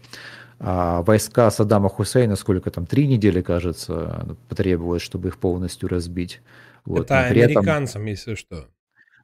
[0.59, 6.41] а, войска Саддама Хусейна, сколько там, три недели, кажется, потребовалось, чтобы их полностью разбить.
[6.85, 7.05] Вот.
[7.05, 8.05] Это американцам, этом...
[8.11, 8.67] если что.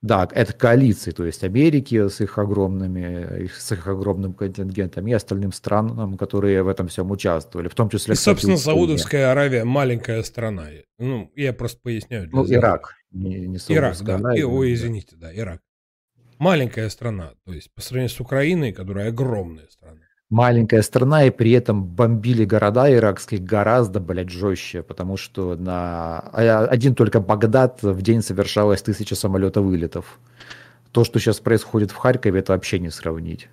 [0.02, 5.52] Да, это коалиции, то есть Америки с их огромными, с их огромным контингентом и остальным
[5.52, 8.14] странам, которые в этом всем участвовали, в том числе...
[8.14, 10.68] И, собственно, Саудовская Аравия маленькая страна.
[11.00, 12.30] Ну, я просто поясняю.
[12.32, 12.96] Ну, Ирак.
[13.12, 14.16] Не, не Ирак, да.
[14.16, 15.62] Аравия, и, ой, извините, да, Ирак.
[16.40, 21.52] Маленькая страна, то есть по сравнению с Украиной, которая огромная страна маленькая страна, и при
[21.52, 28.02] этом бомбили города иракские гораздо, блядь, жестче, потому что на а, один только Багдад в
[28.02, 30.20] день совершалось тысяча самолетов вылетов.
[30.92, 33.50] То, что сейчас происходит в Харькове, это вообще не сравнить.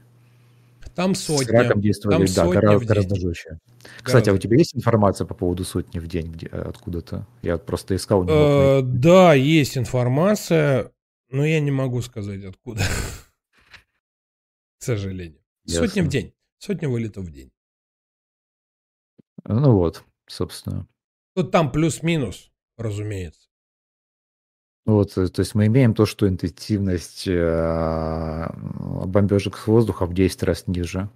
[0.94, 1.46] Там сотня.
[1.46, 3.48] С Ираком действовали, там да, гораздо, гораздо жестче.
[3.48, 4.02] Гораздо.
[4.04, 7.26] Кстати, а у тебя есть информация по поводу сотни в день где, откуда-то?
[7.42, 8.24] Я просто искал.
[8.28, 10.92] Э, да, есть информация,
[11.30, 12.82] но я не могу сказать откуда.
[14.78, 15.40] К сожалению.
[15.66, 16.32] Сотня в день.
[16.64, 17.52] Сотня вылетов в день.
[19.44, 20.88] Ну вот, собственно.
[21.36, 23.50] Ну там плюс-минус, разумеется.
[24.86, 28.48] Вот, э, то есть мы имеем то, что интенсивность э,
[29.04, 31.10] бомбежек с воздуха в 10 раз ниже.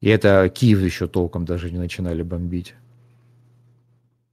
[0.00, 2.74] И это Киев еще толком даже не начинали бомбить.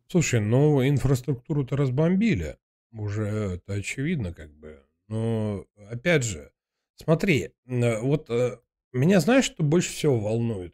[0.07, 2.57] Слушай, ну инфраструктуру-то разбомбили.
[2.93, 4.81] Уже это очевидно как бы.
[5.07, 6.51] Но опять же,
[6.95, 8.57] смотри, вот э,
[8.97, 10.73] меня знаешь, что больше всего волнует?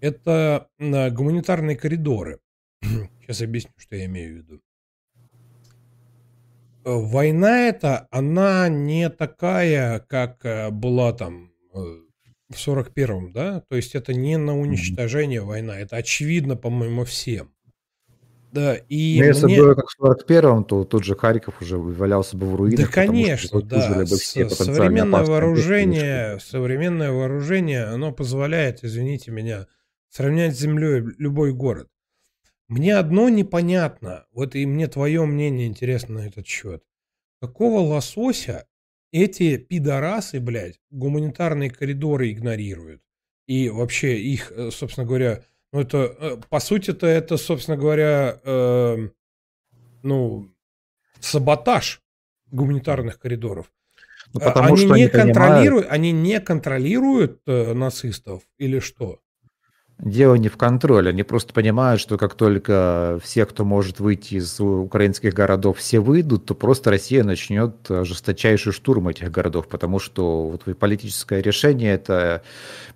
[0.00, 2.40] Это гуманитарные коридоры.
[2.82, 4.62] Сейчас объясню, что я имею в виду.
[6.84, 11.78] Э, война эта, она не такая, как э, была там э,
[12.50, 13.60] в 41-м, да?
[13.68, 17.53] То есть это не на уничтожение война, это очевидно, по-моему, всем.
[18.54, 19.58] Да, и Но если мне...
[19.58, 22.86] было как в 41-м, то тот же Харьков уже валялся бы в руинах.
[22.86, 24.06] Да, конечно, да.
[24.06, 29.66] Современное вооружение, современное вооружение, оно позволяет, извините меня,
[30.08, 31.88] сравнять с землей любой город.
[32.68, 36.84] Мне одно непонятно, вот и мне твое мнение интересно на этот счет.
[37.40, 38.68] Какого лосося
[39.10, 43.02] эти пидорасы, блядь, гуманитарные коридоры игнорируют?
[43.48, 45.42] И вообще их, э, собственно говоря,
[45.74, 49.08] ну это, э, по сути-то это, собственно говоря, э,
[50.04, 50.48] ну,
[51.18, 52.00] саботаж
[52.52, 53.72] гуманитарных коридоров.
[54.32, 59.18] Ну, потому они, что не они, контролируют, они не контролируют э, нацистов или что?
[60.00, 61.10] Дело не в контроле.
[61.10, 66.46] Они просто понимают, что как только все, кто может выйти из украинских городов, все выйдут,
[66.46, 72.42] то просто Россия начнет жесточайший штурм этих городов, потому что вот политическое решение– это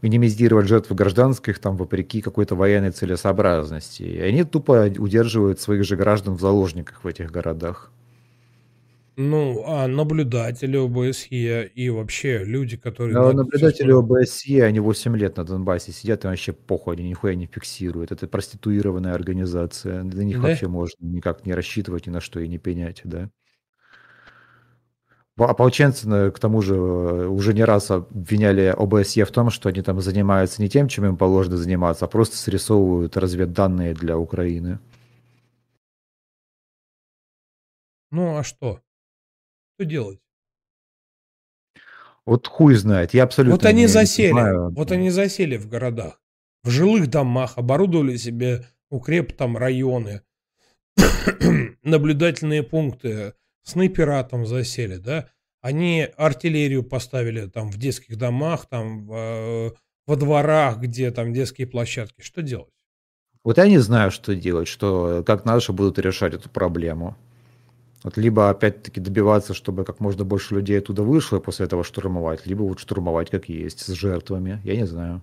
[0.02, 4.02] минимизировать жертв гражданских, там, вопреки какой-то военной целесообразности.
[4.02, 7.92] И они тупо удерживают своих же граждан в заложниках в этих городах.
[9.20, 13.14] Ну, а наблюдатели ОБСЕ и вообще люди, которые...
[13.14, 17.46] Да, наблюдатели ОБСЕ, они 8 лет на Донбассе сидят, и вообще похуй, они нихуя не
[17.46, 18.12] фиксируют.
[18.12, 20.04] Это проституированная организация.
[20.04, 20.46] На них да?
[20.46, 23.28] вообще можно никак не рассчитывать ни на что и не пенять, да.
[25.36, 30.62] Ополченцы, к тому же, уже не раз обвиняли ОБСЕ в том, что они там занимаются
[30.62, 34.78] не тем, чем им положено заниматься, а просто срисовывают разведданные для Украины.
[38.12, 38.80] Ну, а что?
[39.78, 40.18] Что делать?
[42.26, 46.20] Вот хуй знает, я абсолютно Вот они не, засели, не вот они засели в городах,
[46.64, 50.22] в жилых домах, оборудовали себе укреп там районы,
[51.84, 55.30] наблюдательные пункты, снайпера там засели, да?
[55.60, 59.76] Они артиллерию поставили там в детских домах, там в,
[60.08, 62.20] во дворах, где там детские площадки.
[62.20, 62.74] Что делать?
[63.44, 67.16] Вот я не знаю, что делать, что как наши будут решать эту проблему.
[68.04, 72.46] Вот либо опять-таки добиваться, чтобы как можно больше людей оттуда вышло и после этого штурмовать,
[72.46, 74.60] либо вот штурмовать как есть, с жертвами.
[74.64, 75.22] Я не знаю.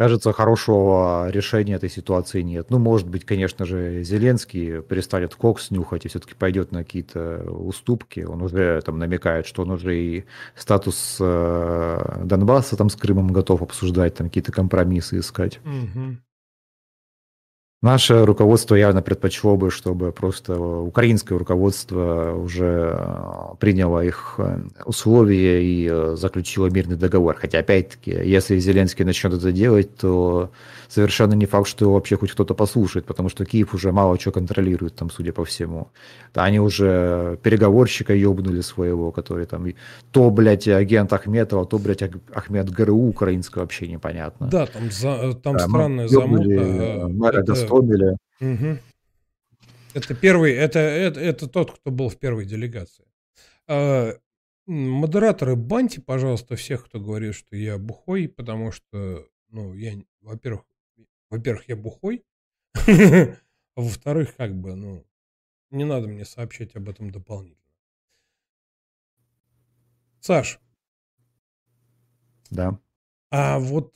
[0.00, 2.70] Кажется, хорошего решения этой ситуации нет.
[2.70, 8.20] Ну, может быть, конечно же, Зеленский перестанет кокс нюхать и все-таки пойдет на какие-то уступки.
[8.20, 13.60] Он уже там намекает, что он уже и статус э, Донбасса там с Крымом готов
[13.60, 15.60] обсуждать, там какие-то компромиссы искать.
[15.66, 16.16] Угу.
[17.82, 25.64] Наше руководство явно предпочло бы, чтобы просто украинское руководство уже э, приняло их э, условия
[25.64, 27.36] и э, заключило мирный договор.
[27.36, 30.50] Хотя, опять-таки, если Зеленский начнет это делать, то
[30.90, 34.32] совершенно не факт, что его вообще хоть кто-то послушает, потому что Киев уже мало чего
[34.32, 35.88] контролирует там, судя по всему.
[36.34, 39.66] Они уже переговорщика ебнули своего, который там
[40.10, 42.02] то, блядь, агент Ахметова, то, блядь,
[42.34, 44.48] Ахмед ГРУ украинского вообще непонятно.
[44.48, 47.08] Да, там, за, там да, странная замута.
[47.08, 47.46] Мэра это...
[47.46, 48.16] Достомеля.
[48.40, 48.78] Угу.
[49.94, 53.04] Это первый, это, это, это тот, кто был в первой делегации.
[53.68, 54.14] А,
[54.66, 60.62] модераторы, баньте, пожалуйста, всех, кто говорит, что я бухой, потому что, ну, я, во-первых,
[61.30, 62.24] во-первых, я бухой.
[62.74, 62.80] А
[63.76, 65.06] во-вторых, как бы, ну,
[65.70, 67.60] не надо мне сообщать об этом дополнительно.
[70.20, 70.60] Саш.
[72.50, 72.78] Да.
[73.30, 73.94] А вот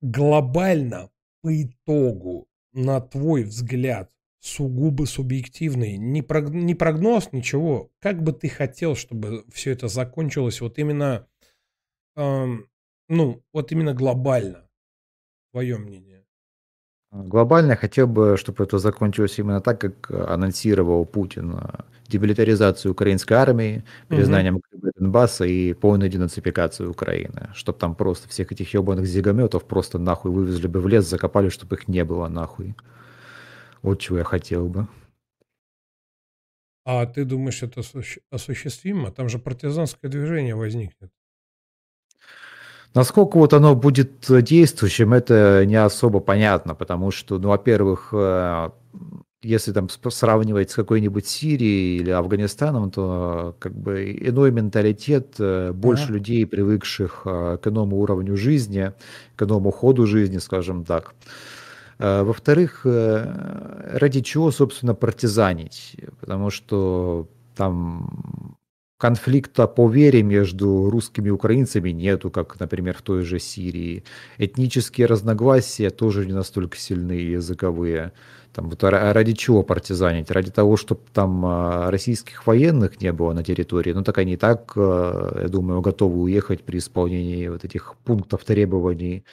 [0.00, 1.10] глобально
[1.42, 8.48] по итогу, на твой взгляд, сугубо субъективный, не, прог, не прогноз, ничего, как бы ты
[8.48, 11.26] хотел, чтобы все это закончилось вот именно,
[12.14, 12.68] эм,
[13.08, 14.68] ну, вот именно глобально,
[15.50, 16.25] твое мнение?
[17.12, 21.60] Глобально я хотел бы, чтобы это закончилось именно так, как анонсировал Путин.
[22.08, 24.62] Демилитаризацию украинской армии, признание угу.
[24.96, 27.48] Донбасса и полную денацификацию Украины.
[27.54, 31.76] Чтобы там просто всех этих ебаных зигометов просто нахуй вывезли бы в лес, закопали, чтобы
[31.76, 32.74] их не было нахуй.
[33.82, 34.86] Вот чего я хотел бы.
[36.84, 37.82] А ты думаешь, это
[38.30, 39.10] осуществимо?
[39.10, 41.10] Там же партизанское движение возникнет.
[42.96, 48.70] Насколько вот оно будет э, действующим, это не особо понятно, потому что, ну, во-первых, э,
[49.42, 56.06] если там сравнивать с какой-нибудь Сирией или Афганистаном, то как бы иной менталитет, э, больше
[56.06, 56.14] да.
[56.14, 58.94] людей, привыкших к иному уровню жизни,
[59.36, 61.14] к иному ходу жизни, скажем так.
[61.98, 65.96] Во-вторых, ради чего, собственно, партизанить?
[66.20, 68.35] Потому что там
[68.98, 74.04] конфликта по вере между русскими и украинцами нету, как, например, в той же Сирии.
[74.38, 78.12] Этнические разногласия тоже не настолько сильные языковые.
[78.54, 80.30] Там вот ради чего партизанить?
[80.30, 83.92] Ради того, чтобы там а, российских военных не было на территории.
[83.92, 88.44] Ну так они и так, а, я думаю, готовы уехать при исполнении вот этих пунктов
[88.44, 89.24] требований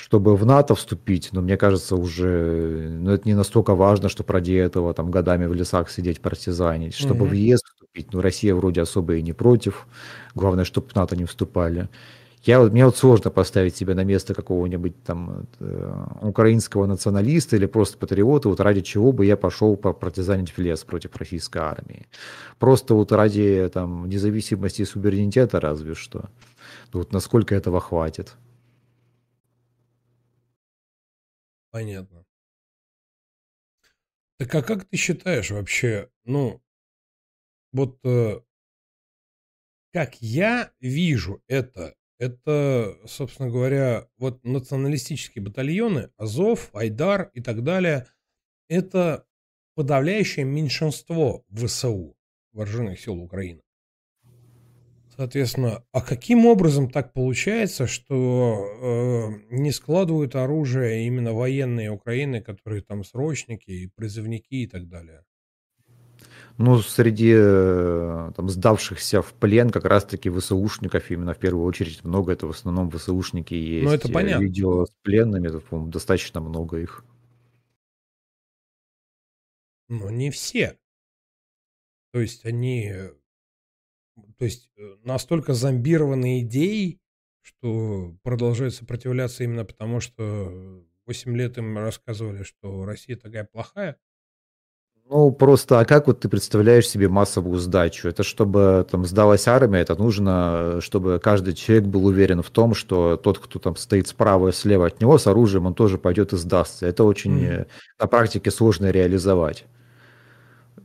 [0.00, 4.52] чтобы в НАТО вступить, но мне кажется, уже ну, это не настолько важно, что ради
[4.52, 6.94] этого там годами в лесах сидеть партизанить.
[6.94, 7.28] Чтобы mm-hmm.
[7.28, 7.60] в ЕС
[7.98, 9.86] вступить, ну, Россия вроде особо и не против.
[10.34, 11.88] Главное, чтобы в НАТО не вступали.
[12.46, 17.98] Я, мне вот сложно поставить себя на место какого-нибудь там э, украинского националиста или просто
[17.98, 22.06] патриота, вот ради чего бы я пошел партизанить в лес против российской армии.
[22.58, 26.28] Просто вот ради там независимости и суверенитета разве что.
[26.92, 28.36] Вот насколько этого хватит.
[31.70, 32.24] Понятно.
[34.38, 36.60] Так а как ты считаешь вообще, ну,
[37.72, 38.40] вот э,
[39.92, 48.06] как я вижу это, это, собственно говоря, вот националистические батальоны, Азов, Айдар и так далее,
[48.68, 49.24] это
[49.74, 52.16] подавляющее меньшинство ВСУ,
[52.52, 53.62] Вооруженных сил Украины.
[55.16, 62.82] Соответственно, а каким образом так получается, что э, не складывают оружие именно военные Украины, которые
[62.82, 65.24] там срочники и призывники и так далее?
[66.58, 72.32] Ну, среди э, там, сдавшихся в плен как раз-таки ВСУшников именно в первую очередь много,
[72.32, 73.84] это в основном ВСУшники есть.
[73.84, 74.42] Ну, это понятно.
[74.42, 77.04] Видео с пленными, по достаточно много их.
[79.88, 80.76] Но не все.
[82.12, 82.92] То есть они
[84.36, 87.00] то есть э, настолько зомбированы идеей,
[87.42, 93.96] что продолжают сопротивляться именно потому, что 8 лет им рассказывали, что Россия такая плохая?
[95.10, 98.08] Ну, просто, а как вот ты представляешь себе массовую сдачу?
[98.08, 103.16] Это чтобы там сдалась армия, это нужно, чтобы каждый человек был уверен в том, что
[103.16, 106.36] тот, кто там стоит справа и слева от него с оружием, он тоже пойдет и
[106.36, 106.86] сдастся.
[106.86, 107.66] Это очень mm-hmm.
[108.00, 109.64] на практике сложно реализовать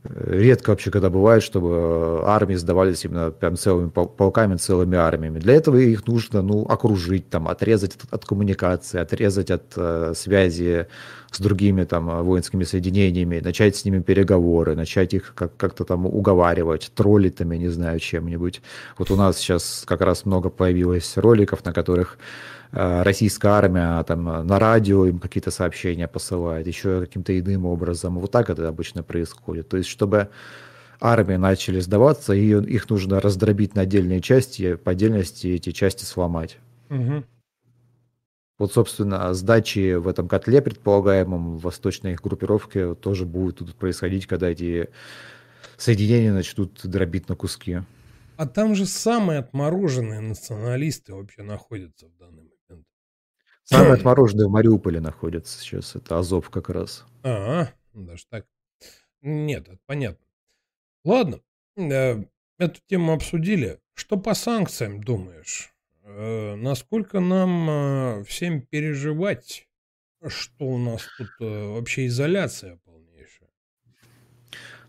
[0.04, 5.38] редко вообще, когда бывает, чтобы э, армии сдавались именно прям целыми полками, целыми армиями.
[5.38, 10.88] Для этого их нужно, ну, окружить, там, отрезать от, от коммуникации, отрезать от э, связи
[11.30, 16.92] с другими там воинскими соединениями, начать с ними переговоры, начать их как- как-то там уговаривать,
[16.94, 18.62] троллить там, я не знаю, чем-нибудь.
[18.98, 22.18] Вот у нас сейчас как раз много появилось роликов, на которых
[22.74, 28.18] российская армия там на радио им какие-то сообщения посылает, еще каким-то иным образом.
[28.18, 29.68] Вот так это обычно происходит.
[29.68, 30.30] То есть, чтобы
[31.00, 36.58] армии начали сдаваться, и их нужно раздробить на отдельные части, по отдельности эти части сломать.
[36.90, 37.24] Угу.
[38.58, 44.48] Вот, собственно, сдачи в этом котле предполагаемом восточной их группировке тоже будут тут происходить, когда
[44.48, 44.88] эти
[45.76, 47.80] соединения начнут дробить на куски.
[48.36, 52.33] А там же самые отмороженные националисты вообще находятся в данный
[53.64, 55.96] Самые отмороженные в Мариуполе находятся сейчас.
[55.96, 57.04] Это Азов как раз.
[57.22, 58.46] А, даже так.
[59.22, 60.24] Нет, это понятно.
[61.04, 61.40] Ладно,
[61.76, 62.22] э,
[62.58, 63.80] эту тему обсудили.
[63.94, 65.72] Что по санкциям думаешь?
[66.02, 69.68] Э, насколько нам э, всем переживать,
[70.26, 72.78] что у нас тут вообще изоляция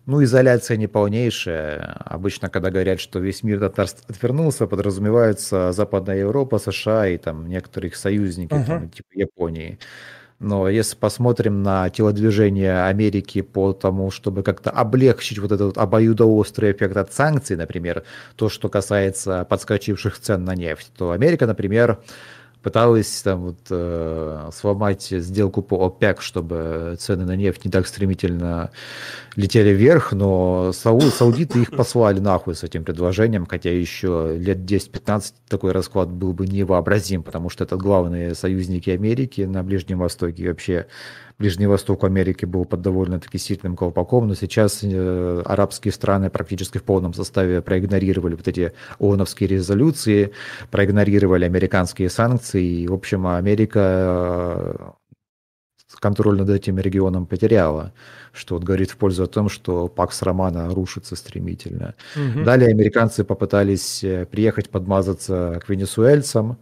[0.05, 1.97] ну, изоляция не полнейшая.
[2.05, 7.95] Обычно, когда говорят, что весь мир отвернулся, подразумевается Западная Европа, США и там некоторые их
[7.95, 8.65] союзники, uh-huh.
[8.65, 9.79] там, типа Японии.
[10.39, 16.97] Но если посмотрим на телодвижение Америки по тому, чтобы как-то облегчить вот этот обоюдоострый эффект
[16.97, 18.03] от санкций, например,
[18.35, 21.99] то, что касается подскочивших цен на нефть, то Америка, например,
[22.65, 28.71] пыталась там вот э, сломать сделку по ОПЕК, чтобы цены на нефть не так стремительно
[29.35, 35.33] летели вверх, но сау, саудиты их послали нахуй с этим предложением, хотя еще лет 10-15
[35.47, 40.41] такой расклад был бы невообразим, потому что это главные союзники Америки на Ближнем Востоке.
[40.41, 40.87] И вообще
[41.37, 46.83] Ближний Восток Америки был под довольно-таки сильным колпаком, но сейчас э, арабские страны практически в
[46.83, 50.31] полном составе проигнорировали вот эти ООНовские резолюции,
[50.71, 54.91] проигнорировали американские санкции, и, в общем, Америка э,
[55.99, 57.93] контроль над этим регионом потеряла,
[58.31, 61.95] что вот говорит в пользу о том, что Пакс Романа рушится стремительно.
[62.15, 62.43] Угу.
[62.45, 66.57] Далее американцы попытались э, приехать подмазаться к венесуэльцам,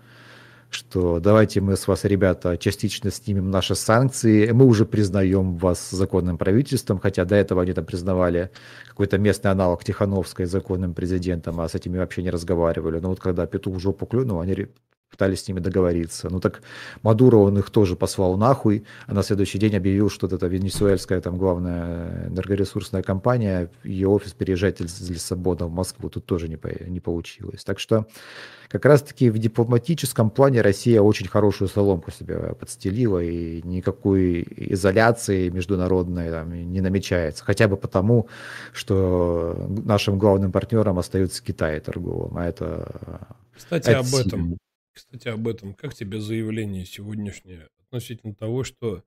[0.73, 6.37] что давайте мы с вас, ребята, частично снимем наши санкции, мы уже признаем вас законным
[6.37, 8.49] правительством, хотя до этого они там признавали
[8.87, 12.99] какой-то местный аналог Тихановской законным президентом, а с этими вообще не разговаривали.
[12.99, 14.07] Но вот когда петух в жопу
[14.39, 14.67] они
[15.13, 16.27] пытались с ними договориться.
[16.29, 16.63] Ну так
[17.03, 21.21] Мадуро, он их тоже послал нахуй, а на следующий день объявил, что вот эта венесуэльская
[21.21, 26.57] там главная энергоресурсная компания, ее офис переезжает из Лиссабона в Москву, тут тоже не,
[26.89, 27.63] не получилось.
[27.63, 28.07] Так что
[28.73, 36.31] как раз-таки в дипломатическом плане Россия очень хорошую соломку себе подстелила, и никакой изоляции международной
[36.31, 37.43] там, не намечается.
[37.43, 38.27] Хотя бы потому,
[38.73, 43.27] что нашим главным партнером остается Китай торговым, а это...
[43.55, 44.57] Кстати, это об этом.
[44.93, 45.73] Кстати, об этом.
[45.73, 49.03] Как тебе заявление сегодняшнее относительно того, что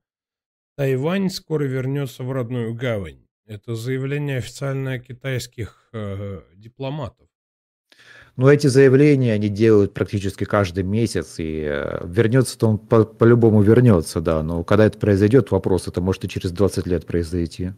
[0.75, 3.25] Тайвань скоро вернется в родную гавань?
[3.45, 7.27] Это заявление официальное китайских э, дипломатов.
[8.35, 14.21] Ну, эти заявления они делают практически каждый месяц, и э, вернется-то он по- по-любому вернется,
[14.21, 14.43] да.
[14.43, 17.71] Но когда это произойдет, вопрос, это может и через 20 лет произойти.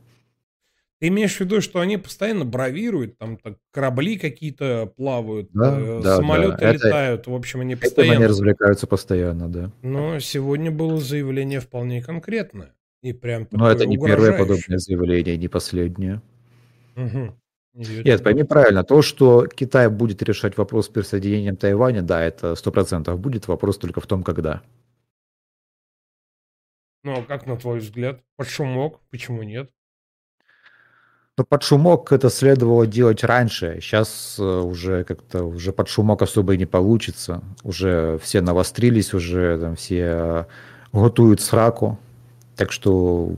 [0.99, 6.01] Ты имеешь в виду, что они постоянно бравируют, там так, корабли какие-то плавают, Да, э,
[6.03, 6.73] да, самолеты да.
[6.73, 8.27] Это, летают, в общем, они этим они постоянно.
[8.27, 9.71] развлекаются постоянно, да.
[9.81, 15.47] Но сегодня было заявление вполне конкретное и прям Но это не первое подобное заявление, не
[15.47, 16.21] последнее.
[16.97, 17.33] Угу.
[17.75, 22.73] Нет, пойми правильно, то, что Китай будет решать вопрос с присоединением Тайваня, да, это сто
[22.73, 24.63] процентов будет, вопрос только в том, когда.
[27.05, 28.21] Ну, а как на твой взгляд?
[28.35, 28.99] Под шумок?
[29.09, 29.71] Почему нет?
[31.39, 33.79] Но под шумок это следовало делать раньше.
[33.79, 37.41] Сейчас уже как-то уже под шумок особо и не получится.
[37.63, 40.45] Уже все навострились, уже там все э,
[40.91, 41.97] готуют сраку.
[42.57, 43.37] Так что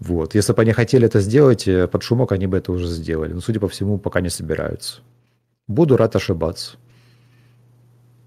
[0.00, 0.34] вот.
[0.34, 3.32] Если бы они хотели это сделать, э, под шумок они бы это уже сделали.
[3.32, 5.00] Но, судя по всему, пока не собираются.
[5.68, 6.78] Буду рад ошибаться.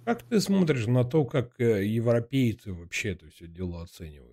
[0.06, 4.33] Как ты смотришь на то, как э, европейцы вообще это все дело оценивают?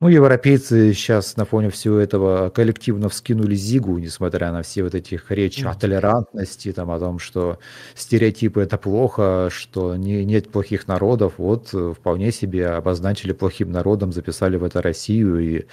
[0.00, 5.20] Ну, европейцы сейчас на фоне всего этого коллективно вскинули зигу, несмотря на все вот эти
[5.28, 7.58] речи о толерантности, там, о том, что
[7.96, 11.34] стереотипы это плохо, что не, нет плохих народов.
[11.38, 15.66] Вот э, вполне себе обозначили плохим народом, записали в это Россию и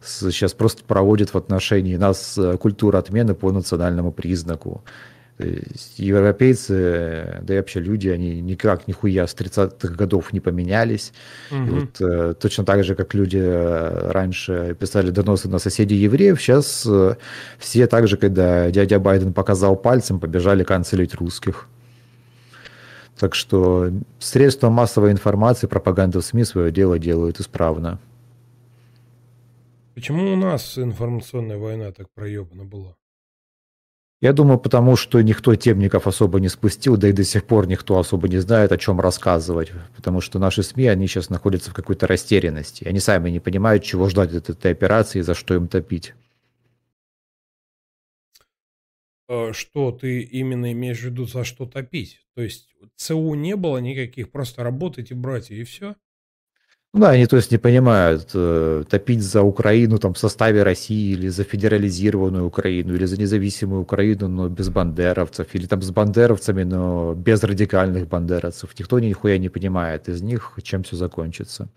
[0.00, 4.84] сейчас просто проводят в отношении нас э, культуру отмены по национальному признаку.
[5.38, 11.12] Есть европейцы, э, да и вообще люди, они никак нихуя с 30-х годов не поменялись.
[11.50, 11.80] И Мгм.
[11.80, 16.86] вот э, точно так же, как люди э, раньше писали доносы на соседей евреев, сейчас
[16.86, 17.16] э,
[17.58, 21.68] все так же, когда дядя Байден показал пальцем, побежали канцелить русских.
[23.18, 27.98] Так что средства массовой информации, пропаганда в СМИ свое дело делают исправно.
[29.94, 32.94] Почему у нас информационная война так проебана была?
[34.22, 37.98] Я думаю, потому что никто темников особо не спустил, да и до сих пор никто
[37.98, 39.72] особо не знает, о чем рассказывать.
[39.96, 42.84] Потому что наши СМИ, они сейчас находятся в какой-то растерянности.
[42.84, 46.14] Они сами не понимают, чего ждать от этой операции и за что им топить.
[49.28, 52.20] Э, Что ты именно имеешь в виду за что топить?
[52.34, 55.96] То есть ЦУ не было никаких, просто работайте, братья, и все?
[56.94, 61.12] Ну да, они то есть не понимают, э, топить за Украину там в составе России
[61.12, 66.64] или за федерализированную Украину, или за независимую Украину, но без бандеровцев, или там с бандеровцами,
[66.64, 68.78] но без радикальных бандеровцев.
[68.78, 71.70] Никто нихуя не понимает из них, чем все закончится.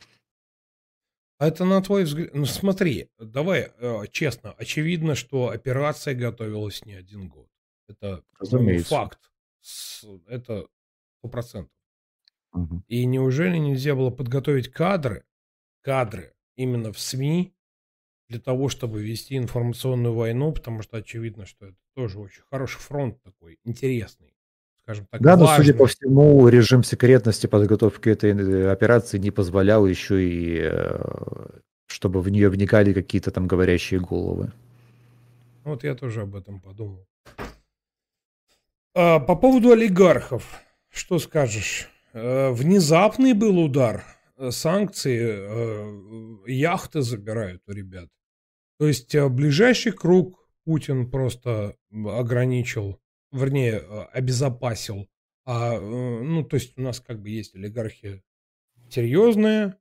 [1.38, 2.34] А это на твой взгляд...
[2.34, 7.48] Ну смотри, давай э, честно, очевидно, что операция готовилась не один год.
[7.88, 8.90] Это по-моему, Разумеется.
[8.90, 9.20] факт.
[9.62, 10.68] С- Это
[11.20, 11.72] сто процентов.
[12.88, 15.24] И неужели нельзя было подготовить кадры,
[15.82, 17.54] кадры именно в СМИ
[18.30, 23.22] для того, чтобы вести информационную войну, потому что очевидно, что это тоже очень хороший фронт
[23.24, 24.34] такой, интересный,
[24.82, 25.96] скажем так, Да, но судя по важный.
[25.96, 31.50] всему, режим секретности подготовки этой э, операции не позволял еще и, э,
[31.86, 34.52] чтобы в нее вникали какие-то там говорящие головы.
[35.64, 37.06] Вот я тоже об этом подумал.
[38.96, 41.90] А, по поводу олигархов, что скажешь?
[42.16, 44.06] Э, внезапный был удар,
[44.38, 48.08] э, санкции, э, яхты забирают у ребят.
[48.80, 53.02] То есть ближайший круг Путин просто ограничил,
[53.34, 53.80] вернее,
[54.14, 55.08] обезопасил.
[55.46, 58.24] А, ну, то есть у нас как бы есть олигархи
[58.90, 59.76] серьезные,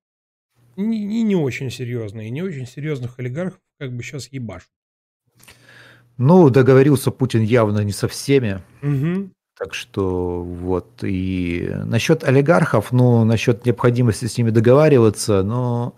[0.77, 2.29] и не, не очень серьезные.
[2.29, 4.71] И не очень серьезных олигархов как бы сейчас ебашут.
[6.17, 8.61] Ну, договорился Путин явно не со всеми.
[8.83, 9.33] Мгм.
[9.65, 11.03] Так что вот.
[11.03, 15.95] И насчет олигархов, ну, насчет необходимости с ними договариваться, но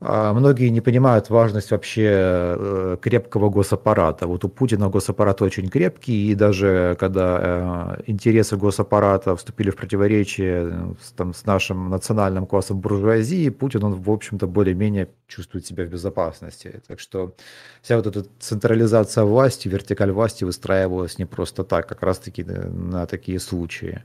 [0.00, 4.26] многие не понимают важность вообще э, крепкого госаппарата.
[4.26, 10.68] Вот у Путина госаппарат очень крепкий, и даже когда э, интересы госаппарата вступили в противоречие
[10.70, 15.88] э, там, с нашим национальным классом буржуазии, Путин, он, в общем-то, более-менее чувствует себя в
[15.88, 16.82] безопасности.
[16.86, 17.34] Так что
[17.80, 23.38] вся вот эта централизация власти, вертикаль власти выстраивалась не просто так, как раз-таки на такие
[23.40, 24.02] случаи.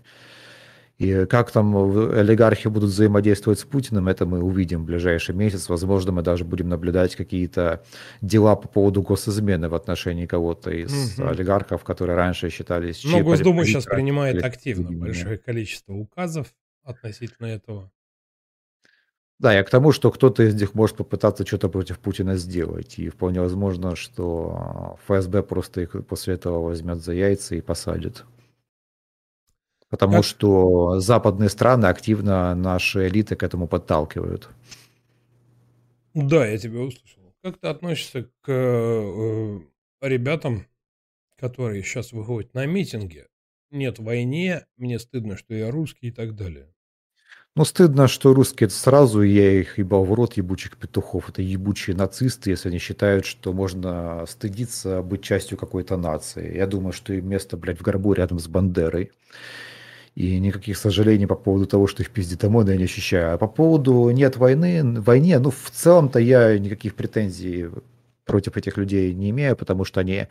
[1.00, 1.76] И как там
[2.12, 5.70] олигархи будут взаимодействовать с Путиным, это мы увидим в ближайший месяц.
[5.70, 7.82] Возможно, мы даже будем наблюдать какие-то
[8.22, 11.30] дела по поводу госизмены в отношении кого-то из угу.
[11.30, 13.06] олигархов, которые раньше считались...
[13.06, 16.47] Но Госдума сейчас принимает активно большое количество указов
[16.84, 17.89] относительно этого.
[19.39, 23.00] Да, я к тому, что кто-то из них может попытаться что-то против Путина сделать.
[23.00, 28.26] И вполне возможно, что ФСБ просто их после этого возьмет за яйца и посадит.
[29.90, 30.26] Потому как...
[30.26, 34.50] что западные страны активно наши элиты к этому подталкивают.
[36.14, 37.34] Да, я тебя услышал.
[37.42, 39.60] Как ты относишься к э,
[40.02, 40.68] ребятам,
[41.40, 43.26] которые сейчас выходят на митинги?
[43.72, 46.68] Нет войне, мне стыдно, что я русский и так далее.
[47.56, 51.30] Ну, стыдно, что русские это сразу, я их ебал в рот ебучих петухов.
[51.30, 56.56] Это ебучие нацисты, если они считают, что можно стыдиться быть частью какой-то нации.
[56.56, 59.12] Я думаю, что им место, блядь, в гробу рядом с Бандерой.
[60.20, 63.36] И никаких сожалений по поводу того, что их пиздит ОМОН, я не ощущаю.
[63.36, 67.70] А по поводу нет войны, войне, ну, в целом-то я никаких претензий
[68.26, 70.28] против этих людей не имею, потому что они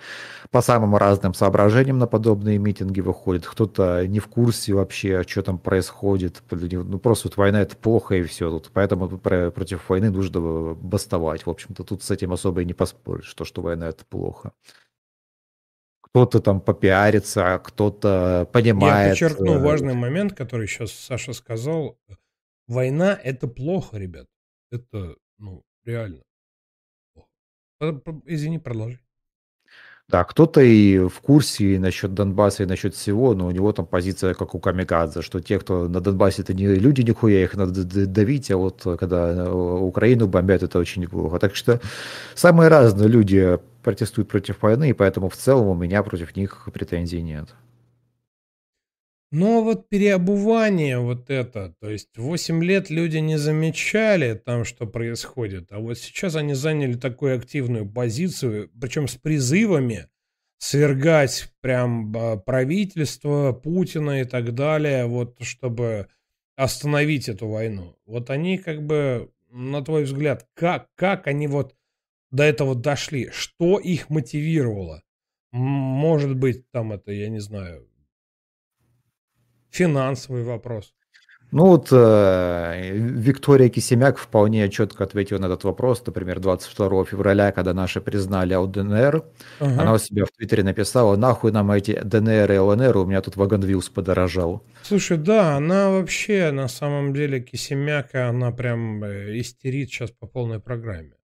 [0.51, 3.47] по самым разным соображениям на подобные митинги выходят.
[3.47, 6.43] Кто-то не в курсе вообще, что там происходит.
[6.51, 8.51] Ну, просто вот война это плохо и все.
[8.51, 11.47] Тут, поэтому против войны нужно бастовать.
[11.47, 14.53] В общем-то, тут с этим особо и не поспоришь, что, что война это плохо
[16.11, 19.21] кто-то там попиарится, кто-то понимает.
[19.21, 21.99] Я подчеркну э, важный момент, который сейчас Саша сказал.
[22.67, 24.27] Война– это плохо, ребят.
[24.71, 26.23] Это, ну, реально.
[28.27, 29.01] Извини, продолжи.
[30.09, 33.85] Да, кто-то и в курсе и насчет Донбасса, и насчет всего, но у него там
[33.85, 37.85] позиция как у Камикадзе, что те, кто на Донбассе, это не люди нихуя, их надо
[37.85, 41.39] давить, а вот когда э, Украину бомбят, это очень неплохо.
[41.39, 41.79] Так что
[42.35, 47.22] самые разные люди протестуют против войны, и поэтому в целом у меня против них претензий
[47.22, 47.55] нет.
[49.30, 55.68] Но вот переобувание вот это, то есть 8 лет люди не замечали там, что происходит,
[55.70, 60.09] а вот сейчас они заняли такую активную позицию, причем с призывами
[60.59, 66.09] свергать прям а, правительство Путина и так далее, вот чтобы
[66.57, 67.97] остановить эту войну.
[68.05, 71.78] Вот они как бы, на твой взгляд, как, как они вот
[72.31, 73.31] до этого дошли?
[73.31, 75.03] Что их мотивировало?
[75.53, 77.89] Может быть, там это, я не знаю,
[79.70, 80.95] Финансовый вопрос.
[81.51, 86.03] Ну вот э, Виктория Кисемяк вполне четко ответила на этот вопрос.
[86.05, 89.24] Например, 22 февраля, когда наши признали ЛДНР,
[89.59, 89.83] ага.
[89.83, 93.37] она у себя в Твиттере написала, нахуй нам эти ДНР и ЛНР, у меня тут
[93.37, 94.62] вагон вилс подорожал.
[94.83, 100.61] Слушай, да, она вообще на самом деле Кисемяка, она прям э, истерит сейчас по полной
[100.61, 101.18] программе.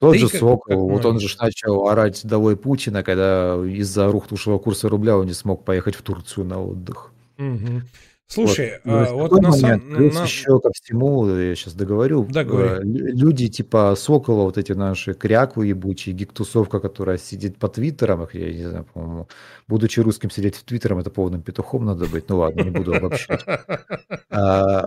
[0.00, 4.88] Тот да же Сокол, вот он же начал орать «Долой Путина», когда из-за рухнувшего курса
[4.88, 7.12] рубля он не смог поехать в Турцию на отдых.
[7.38, 7.82] Угу.
[8.30, 10.22] Слушай, вот, а, вот на плюс на...
[10.24, 12.84] еще ко всему, я сейчас договорю, да, говори.
[12.84, 18.68] люди типа Сокола, вот эти наши кряквы ебучие, гиктусовка, которая сидит по твиттерам, я не
[18.68, 19.28] знаю, по-моему,
[19.66, 23.44] будучи русским сидеть в твиттером, это полным петухом надо быть, ну ладно, не буду обобщать.
[24.30, 24.84] А,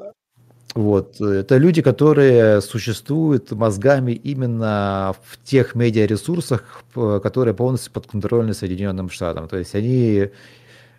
[0.73, 9.47] вот, это люди, которые существуют мозгами именно в тех медиаресурсах, которые полностью подконтрольны Соединенным Штатам.
[9.47, 10.29] То есть они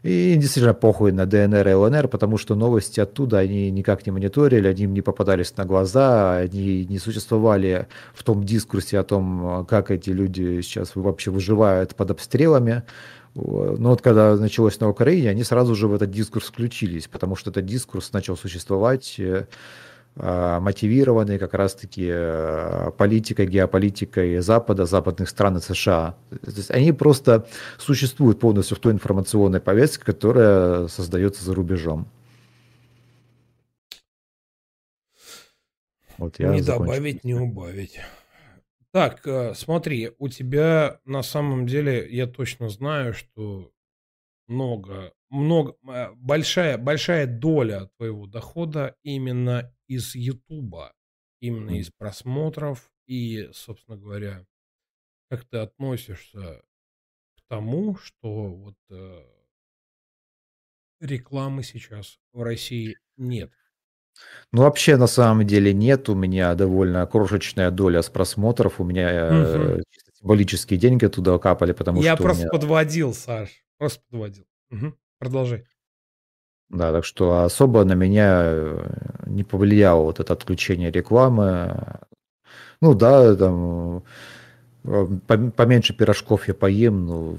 [0.02, 4.66] и действительно похуй на ДНР и ЛНР, потому что новости оттуда они никак не мониторили,
[4.66, 9.92] они им не попадались на глаза, они не существовали в том дискурсе о том, как
[9.92, 12.82] эти люди сейчас вообще выживают под обстрелами.
[13.34, 17.50] Но вот когда началось на Украине, они сразу же в этот дискурс включились, потому что
[17.50, 19.46] этот дискурс начал существовать э,
[20.14, 26.14] а, мотивированные как раз-таки э, политикой, геополитикой Запада, западных стран и США.
[26.28, 27.46] То есть они просто
[27.78, 32.06] существуют полностью в той информационной повестке, которая создается за рубежом.
[36.18, 36.92] Вот я не закончил.
[36.92, 37.98] добавить, не убавить.
[38.92, 43.72] Так, э, смотри, у тебя на самом деле, я точно знаю, что
[44.48, 50.94] много, много, э, большая, большая доля твоего дохода именно из Ютуба,
[51.40, 52.90] именно из просмотров.
[53.06, 54.46] И, собственно говоря,
[55.30, 56.62] как ты относишься
[57.36, 59.24] к тому, что вот э,
[61.00, 63.52] рекламы сейчас в России нет?
[64.52, 66.08] Ну, вообще, на самом деле, нет.
[66.08, 68.80] У меня довольно крошечная доля с просмотров.
[68.80, 69.82] У меня угу.
[70.18, 72.22] символические деньги туда капали, потому Я что...
[72.22, 72.50] Я просто меня...
[72.50, 73.50] подводил, Саш.
[73.78, 74.44] Просто подводил.
[74.70, 74.94] Угу.
[75.18, 75.64] Продолжай.
[76.68, 81.98] Да, так что особо на меня э, не повлияло вот это отключение рекламы.
[82.80, 84.04] Ну да, там
[84.84, 85.06] э,
[85.54, 87.38] поменьше пирожков я поем, ну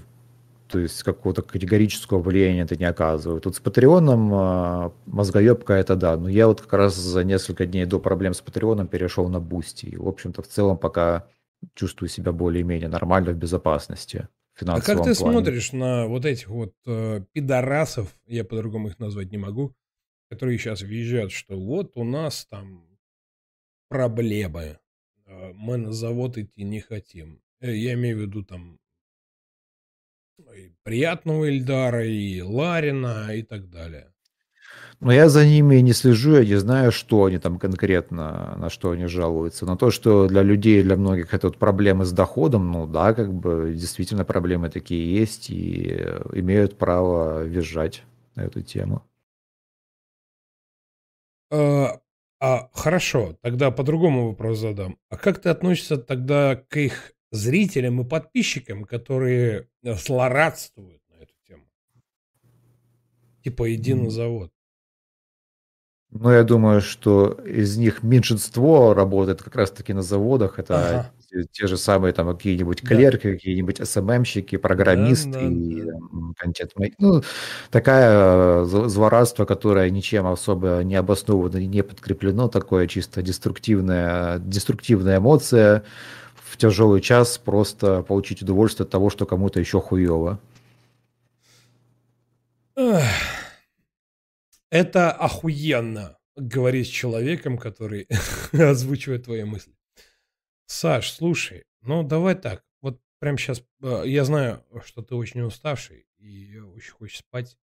[0.74, 3.46] то есть какого-то категорического влияния это не оказывает.
[3.46, 7.86] Вот с Патреоном э, мозгоебка это да, но я вот как раз за несколько дней
[7.86, 9.86] до проблем с Патреоном перешел на Boosty.
[9.86, 11.28] И, в общем-то, в целом пока
[11.76, 14.28] чувствую себя более-менее нормально в безопасности.
[14.62, 15.14] А как ты плане.
[15.14, 19.76] смотришь на вот этих вот э, пидорасов, я по-другому их назвать не могу,
[20.32, 22.84] которые сейчас визжат, что вот у нас там
[23.90, 24.80] проблемы,
[25.28, 27.44] э, мы на завод идти не хотим.
[27.62, 28.80] Э, я имею в виду там
[30.52, 34.14] и приятного Ильдара, и Ларина, и так далее.
[35.00, 38.92] Но я за ними не слежу, я не знаю, что они там конкретно, на что
[38.92, 39.66] они жалуются.
[39.66, 43.34] На то, что для людей, для многих это вот проблемы с доходом, ну да, как
[43.34, 45.90] бы действительно проблемы такие есть и
[46.34, 48.04] имеют право визжать
[48.36, 49.04] на эту тему.
[51.52, 52.00] А,
[52.40, 54.98] а, хорошо, тогда по-другому вопрос задам.
[55.10, 61.66] А как ты относишься тогда к их зрителям и подписчикам, которые злорадствуют на эту тему?
[63.44, 64.52] Типа иди на завод.
[66.16, 70.60] Ну, я думаю, что из них меньшинство работает как раз-таки на заводах.
[70.60, 71.12] Это ага.
[71.52, 73.34] те, же самые там какие-нибудь клерки, да.
[73.34, 75.94] какие-нибудь СММщики, программисты да, да, и да.
[76.38, 76.72] контент.
[77.00, 77.24] Ну,
[77.72, 85.84] такая злорадство, которое ничем особо не обосновано и не подкреплено, такое чисто деструктивная, деструктивная эмоция
[86.54, 90.40] в тяжелый час просто получить удовольствие от того, что кому-то еще хуево.
[94.70, 98.08] Это охуенно говорить с человеком, который
[98.52, 99.74] озвучивает твои мысли.
[100.68, 102.64] Саш, слушай, ну давай так.
[102.82, 107.58] Вот прямо сейчас, э, я знаю, что ты очень уставший и очень хочешь спать.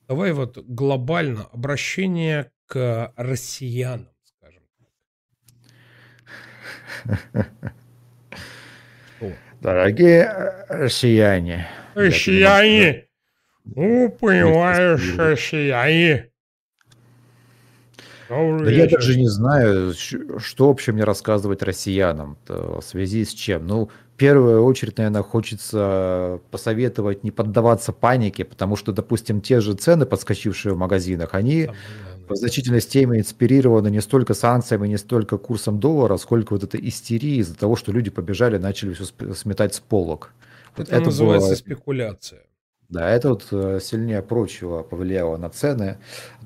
[0.00, 4.62] Давай вот глобально обращение к россиянам, скажем
[7.04, 7.74] так.
[9.60, 11.66] Дорогие россияне.
[11.94, 13.06] Россияне!
[13.64, 16.30] Ну, понимаешь, россияне.
[18.28, 23.66] Да я даже не знаю, что вообще мне рассказывать россиянам в связи с чем.
[23.66, 29.74] Ну, в первую очередь, наверное, хочется посоветовать не поддаваться панике, потому что, допустим, те же
[29.74, 31.70] цены, подскочившие в магазинах, они
[32.28, 37.36] в значительной степени инспирированы не столько санкциями, не столько курсом доллара, сколько вот этой истерии
[37.36, 39.04] из-за того, что люди побежали, начали все
[39.34, 40.32] сметать с полок.
[40.76, 41.56] Это, это называется было...
[41.56, 42.42] спекуляция.
[42.88, 45.98] Да, это вот э, сильнее прочего повлияло на цены.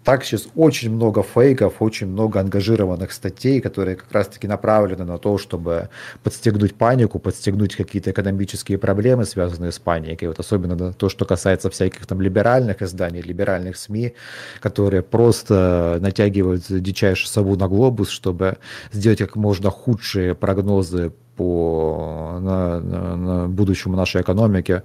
[0.04, 5.36] Так сейчас очень много фейков, очень много ангажированных статей, которые как раз-таки направлены на то,
[5.36, 5.90] чтобы
[6.22, 10.28] подстегнуть панику, подстегнуть какие-то экономические проблемы, связанные с паникой.
[10.28, 14.14] Вот особенно то, что касается всяких там либеральных изданий, либеральных СМИ,
[14.60, 18.58] которые просто натягивают дичайшую сову на глобус, чтобы
[18.92, 24.82] сделать как можно худшие прогнозы по на, на, на будущему нашей экономики.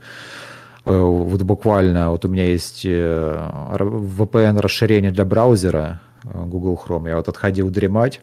[0.85, 7.07] Э, вот буквально, вот у меня есть э, VPN расширение для браузера э, Google Chrome.
[7.07, 8.21] Я вот отходил дремать,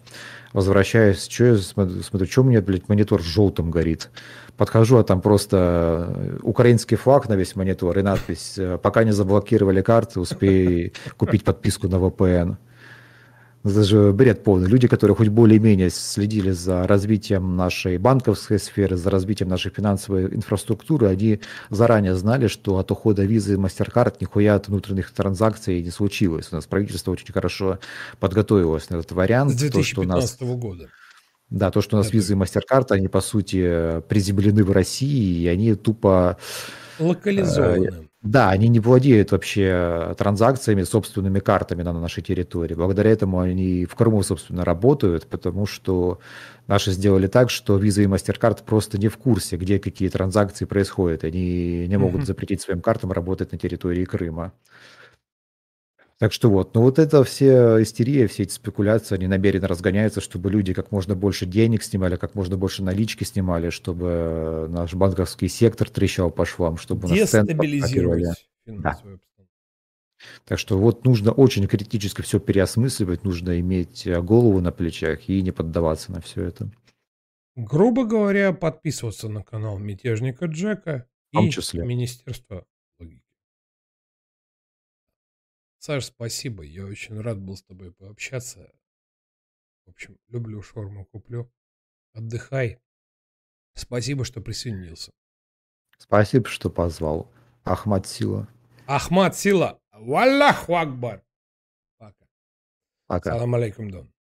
[0.53, 4.11] возвращаюсь, что я смотрю, смотрю что у меня, блядь, монитор желтым горит.
[4.57, 10.21] Подхожу, а там просто украинский флаг на весь монитор и надпись «Пока не заблокировали карты,
[10.21, 12.57] успей купить подписку на VPN».
[13.63, 14.69] Это же бред полный.
[14.69, 21.09] Люди, которые хоть более-менее следили за развитием нашей банковской сферы, за развитием нашей финансовой инфраструктуры,
[21.09, 26.49] они заранее знали, что от ухода визы и MasterCard нихуя от внутренних транзакций не случилось.
[26.53, 27.79] У нас правительство очень хорошо
[28.19, 29.53] подготовилось на этот вариант.
[29.53, 30.57] С 2015 то, нас...
[30.57, 30.89] года.
[31.51, 32.17] Да, то, что у нас Это...
[32.17, 36.39] визы и MasterCard, они, по сути, приземлены в России, и они тупо...
[36.99, 38.10] Локализованы.
[38.23, 42.75] Э, да, они не владеют вообще транзакциями, собственными картами на нашей территории.
[42.75, 46.19] Благодаря этому они в Крыму, собственно, работают, потому что
[46.67, 51.25] наши сделали так, что Visa и MasterCard просто не в курсе, где какие транзакции происходят.
[51.25, 52.27] Они не могут mm-hmm.
[52.27, 54.53] запретить своим картам работать на территории Крыма.
[56.21, 60.51] Так что вот, ну вот это все истерия, все эти спекуляции, они намеренно разгоняются, чтобы
[60.51, 65.89] люди как можно больше денег снимали, как можно больше налички снимали, чтобы наш банковский сектор
[65.89, 67.17] трещал по швам, чтобы у нас
[68.67, 69.01] да.
[70.45, 75.41] Так что вот нужно очень критически все переосмысливать, нужно иметь э, голову на плечах и
[75.41, 76.71] не поддаваться на все это.
[77.57, 81.87] Грубо говоря, подписываться на канал мятежника Джека и числе.
[81.87, 82.67] Министерство
[85.81, 86.63] Саш, спасибо.
[86.63, 88.71] Я очень рад был с тобой пообщаться.
[89.87, 91.51] В общем, люблю шорму, куплю.
[92.13, 92.79] Отдыхай.
[93.73, 95.11] Спасибо, что присоединился.
[95.97, 97.33] Спасибо, что позвал.
[97.65, 98.47] Ахмад Сила.
[98.87, 99.81] Ахмад Сила.
[99.93, 101.25] Валлаху Акбар.
[101.97, 102.29] Пока.
[103.07, 103.31] Пока.
[103.31, 104.13] Салам алейкум, Дон.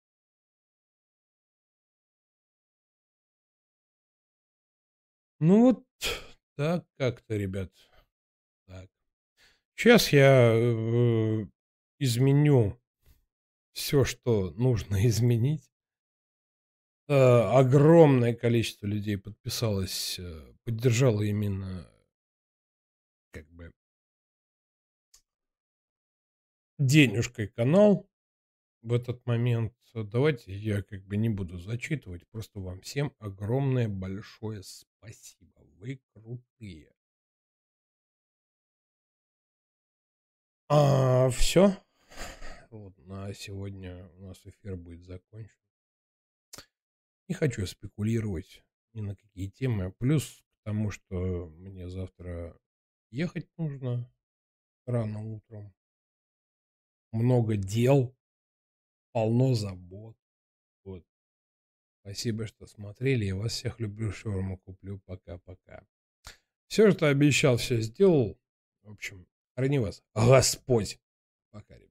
[5.41, 5.85] Ну вот
[6.55, 7.73] так как-то, ребят.
[8.67, 8.89] Так.
[9.79, 11.47] Сейчас я э,
[12.01, 12.77] изменю
[13.75, 15.71] все, что нужно изменить.
[17.07, 17.15] Э,
[17.57, 21.89] огромное количество людей подписалось, э, поддержало именно
[23.31, 23.71] как бы
[26.81, 28.11] денежкой канал
[28.83, 29.75] в этот момент.
[29.95, 35.61] Давайте я как бы не буду зачитывать, просто вам всем огромное большое спасибо.
[35.79, 36.98] Вы крутые.
[40.71, 41.75] А, все.
[42.71, 45.57] Вот на сегодня у нас эфир будет закончен.
[47.27, 48.63] Не хочу спекулировать
[48.93, 49.93] ни на какие темы.
[49.93, 52.55] Плюс к тому, что мне завтра
[53.11, 54.13] ехать нужно
[54.85, 55.73] рано утром.
[57.13, 58.15] Много дел,
[59.13, 60.19] полно забот.
[60.85, 61.03] Вот.
[62.03, 63.25] Спасибо, что смотрели.
[63.25, 64.13] Я вас всех люблю.
[64.13, 65.01] Шаурму куплю.
[65.07, 65.87] Пока-пока.
[66.67, 68.39] Все, что обещал, все сделал.
[68.83, 69.27] В общем,
[69.59, 71.01] храни вас Господь.
[71.51, 71.88] Пока, ребят.